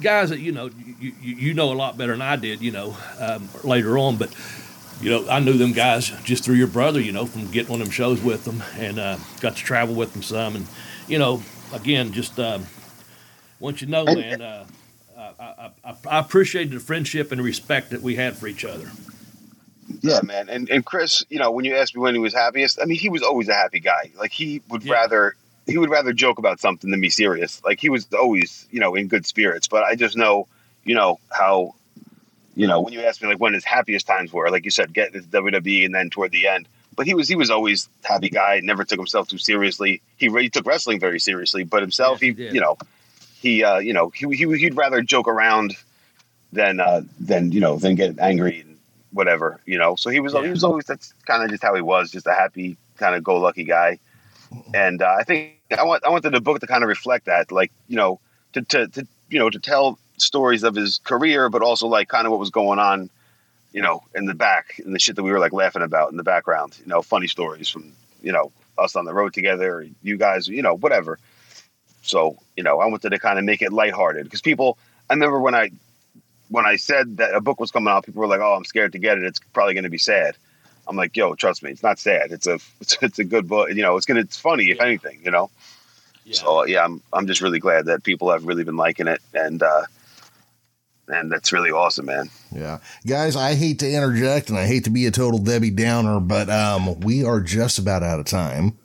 [0.00, 2.62] guys that you know you, you know a lot better than I did.
[2.62, 4.32] You know, um, later on, but
[5.00, 7.80] you know, I knew them guys just through your brother, you know, from getting on
[7.80, 10.54] them shows with them and uh, got to travel with them some.
[10.54, 10.66] And,
[11.08, 11.42] you know,
[11.72, 12.66] again, just um,
[13.58, 14.66] want you know, man, uh,
[15.20, 18.90] I, I, I appreciated the friendship and respect that we had for each other.
[20.00, 20.48] Yeah, man.
[20.48, 22.98] And and Chris, you know, when you asked me when he was happiest, I mean,
[22.98, 24.12] he was always a happy guy.
[24.16, 24.92] Like he would yeah.
[24.92, 25.34] rather
[25.66, 27.62] he would rather joke about something than be serious.
[27.64, 29.68] Like he was always, you know, in good spirits.
[29.68, 30.46] But I just know,
[30.84, 31.74] you know, how,
[32.54, 34.92] you know, when you asked me like when his happiest times were, like you said,
[34.92, 36.68] get this WWE and then toward the end.
[36.96, 38.60] But he was he was always happy guy.
[38.62, 40.02] Never took himself too seriously.
[40.16, 42.76] He really took wrestling very seriously, but himself, he, he you know,
[43.40, 45.74] he uh, you know he, he he'd rather joke around
[46.52, 48.76] than uh, than you know than get angry and
[49.12, 49.96] whatever, you know.
[49.96, 50.44] So he was Yeah.
[50.44, 53.24] he was always that's kind of just how he was, just a happy kind of
[53.24, 53.98] go lucky guy.
[54.74, 57.50] And uh, I think I want I wanted the book to kind of reflect that,
[57.50, 58.20] like you know,
[58.52, 62.26] to, to to you know to tell stories of his career, but also like kind
[62.26, 63.08] of what was going on,
[63.72, 66.18] you know, in the back and the shit that we were like laughing about in
[66.18, 70.16] the background, you know, funny stories from you know us on the road together, you
[70.18, 71.18] guys, you know, whatever.
[72.10, 74.76] So you know, I wanted to kind of make it lighthearted because people.
[75.08, 75.70] I remember when I
[76.50, 78.92] when I said that a book was coming out, people were like, "Oh, I'm scared
[78.92, 79.24] to get it.
[79.24, 80.36] It's probably going to be sad."
[80.86, 82.32] I'm like, "Yo, trust me, it's not sad.
[82.32, 83.70] It's a it's, it's a good book.
[83.70, 84.84] You know, it's gonna it's funny if Yeah.
[84.84, 85.20] anything.
[85.24, 85.50] You know."
[86.24, 86.34] Yeah.
[86.36, 89.62] So yeah, I'm I'm just really glad that people have really been liking it, and
[89.62, 89.82] uh,
[91.08, 92.30] and that's really awesome, man.
[92.52, 92.78] Yeah.
[93.06, 96.48] Guys, I hate to interject and I hate to be a total Debbie Downer, but
[96.50, 98.78] um, we are just about out of time.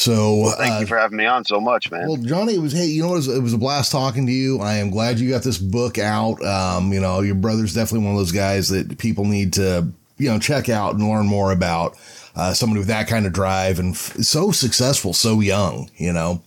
[0.00, 2.08] So, Thank uh, you for having me on so much, man.
[2.08, 4.32] well, Johnny, it was, hey, you know, it was, it was a blast talking to
[4.32, 4.58] you.
[4.58, 6.42] I am glad you got this book out.
[6.42, 9.86] Um, you know, your brother's definitely one of those guys that people need to,
[10.16, 11.98] you know, check out and learn more about.
[12.34, 16.42] Uh, somebody with that kind of drive and f- so successful, so young, you know.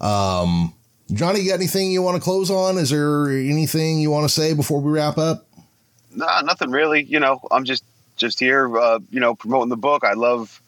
[0.00, 0.74] Um,
[1.12, 2.76] Johnny, you got anything you want to close on?
[2.76, 5.46] Is there anything you want to say before we wrap up?
[6.12, 7.04] Nah, nothing really.
[7.04, 7.84] You know, I'm just
[8.16, 10.02] just here, uh, you know, promoting the book.
[10.02, 10.60] I love,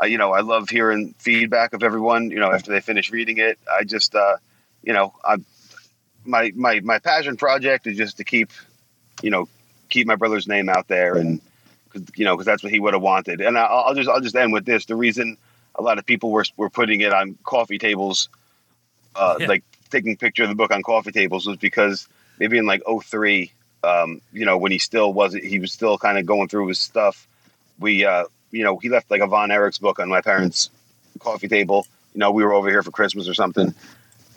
[0.00, 2.30] uh, you know, I love hearing feedback of everyone.
[2.30, 4.36] You know, after they finish reading it, I just, uh,
[4.82, 5.36] you know, I
[6.24, 8.50] my my my passion project is just to keep,
[9.22, 9.48] you know,
[9.88, 11.40] keep my brother's name out there, and
[12.14, 13.40] you know, because that's what he would have wanted.
[13.40, 15.36] And I'll, I'll just I'll just end with this: the reason
[15.74, 18.28] a lot of people were were putting it on coffee tables,
[19.14, 19.46] uh, Yeah.
[19.48, 23.52] like taking picture of the book on coffee tables, was because maybe in like 03
[23.86, 26.78] um, you know, when he still wasn't, he was still kind of going through his
[26.78, 27.28] stuff.
[27.78, 30.70] We, uh, you know, he left like a Von Erichs book on my parents'
[31.18, 31.86] coffee table.
[32.14, 33.74] You know, we were over here for Christmas or something,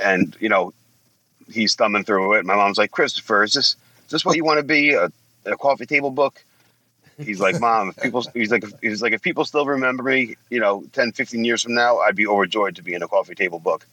[0.03, 0.73] and you know,
[1.51, 2.45] he's thumbing through it.
[2.45, 4.93] My mom's like, "Christopher, is this is this what you want to be?
[4.93, 5.11] A,
[5.45, 6.43] a coffee table book?"
[7.17, 10.59] He's like, "Mom, if people," he's like, "He's like, if people still remember me, you
[10.59, 13.59] know, 10, 15 years from now, I'd be overjoyed to be in a coffee table
[13.59, 13.85] book."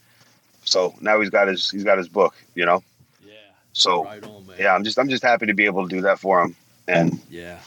[0.63, 2.83] So now he's got his he's got his book, you know.
[3.25, 3.33] yeah.
[3.73, 6.19] So right on, yeah, I'm just I'm just happy to be able to do that
[6.19, 6.55] for him.
[6.87, 7.59] And Yeah.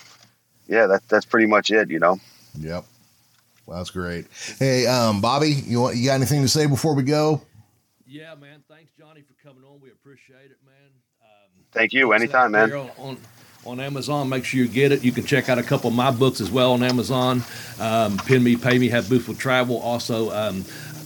[0.69, 2.19] yeah, that that's pretty much it, you know.
[2.59, 2.85] Yep.
[3.67, 4.27] Well, that's great.
[4.59, 7.41] Hey, um, Bobby, you want you got anything to say before we go?
[8.07, 8.65] Yeah, man.
[8.69, 9.81] Thanks, Johnny, for coming on.
[9.81, 10.91] We appreciate it, man.
[11.23, 12.09] Um, Thank you.
[12.09, 12.73] books Anytime, man.
[12.73, 13.17] On, on
[13.67, 15.05] on Amazon, make sure you get it.
[15.05, 17.43] You can check out a couple of my books as well on Amazon.
[17.79, 19.79] Um, Pin Me, Pay Me, Have Booth with Travel.
[19.81, 20.65] Also, um,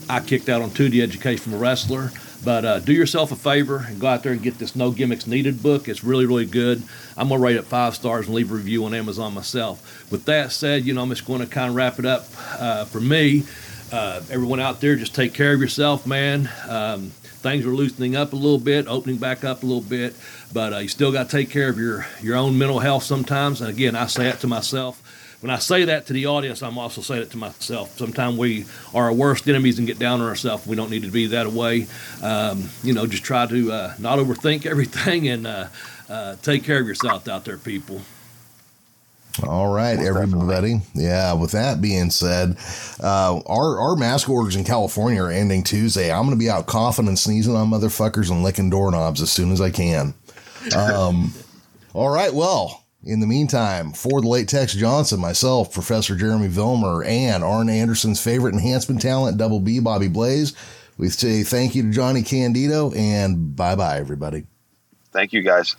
[0.08, 2.12] I kicked out on 2D Education from a Wrestler.
[2.44, 5.26] But uh, do yourself a favor and go out there and get this No Gimmicks
[5.26, 5.88] Needed book.
[5.88, 6.82] It's really, really good.
[7.16, 10.10] I'm going to rate it five stars and leave a review on Amazon myself.
[10.10, 12.26] With that said, you know, I'm just going to kind of wrap it up
[12.58, 13.44] uh, for me.
[13.90, 16.50] Uh, everyone out there, just take care of yourself, man.
[16.68, 17.12] Um,
[17.44, 20.16] things are loosening up a little bit, opening back up a little bit,
[20.52, 23.60] but uh, you still got to take care of your your own mental health sometimes.
[23.60, 25.00] And again, I say that to myself.
[25.44, 27.98] When I say that to the audience, I'm also saying it to myself.
[27.98, 28.64] Sometimes we
[28.94, 30.66] are our worst enemies and get down on ourselves.
[30.66, 31.86] We don't need to be that way.
[32.22, 35.66] Um, you know, just try to uh, not overthink everything and uh,
[36.08, 38.00] uh, take care of yourself out there, people.
[39.46, 40.80] All right, Most everybody.
[40.94, 41.34] Yeah.
[41.34, 42.56] With that being said,
[43.02, 46.10] uh, our our mask orders in California are ending Tuesday.
[46.10, 49.52] I'm going to be out coughing and sneezing on motherfuckers and licking doorknobs as soon
[49.52, 50.14] as I can.
[50.74, 51.34] Um,
[51.92, 52.32] all right.
[52.32, 57.68] Well, in the meantime, for the late Tex Johnson, myself, Professor Jeremy Vilmer, and Arn
[57.68, 60.54] Anderson's favorite enhancement talent, Double B, Bobby Blaze,
[60.96, 64.46] we say thank you to Johnny Candido and bye bye, everybody.
[65.12, 65.76] Thank you guys.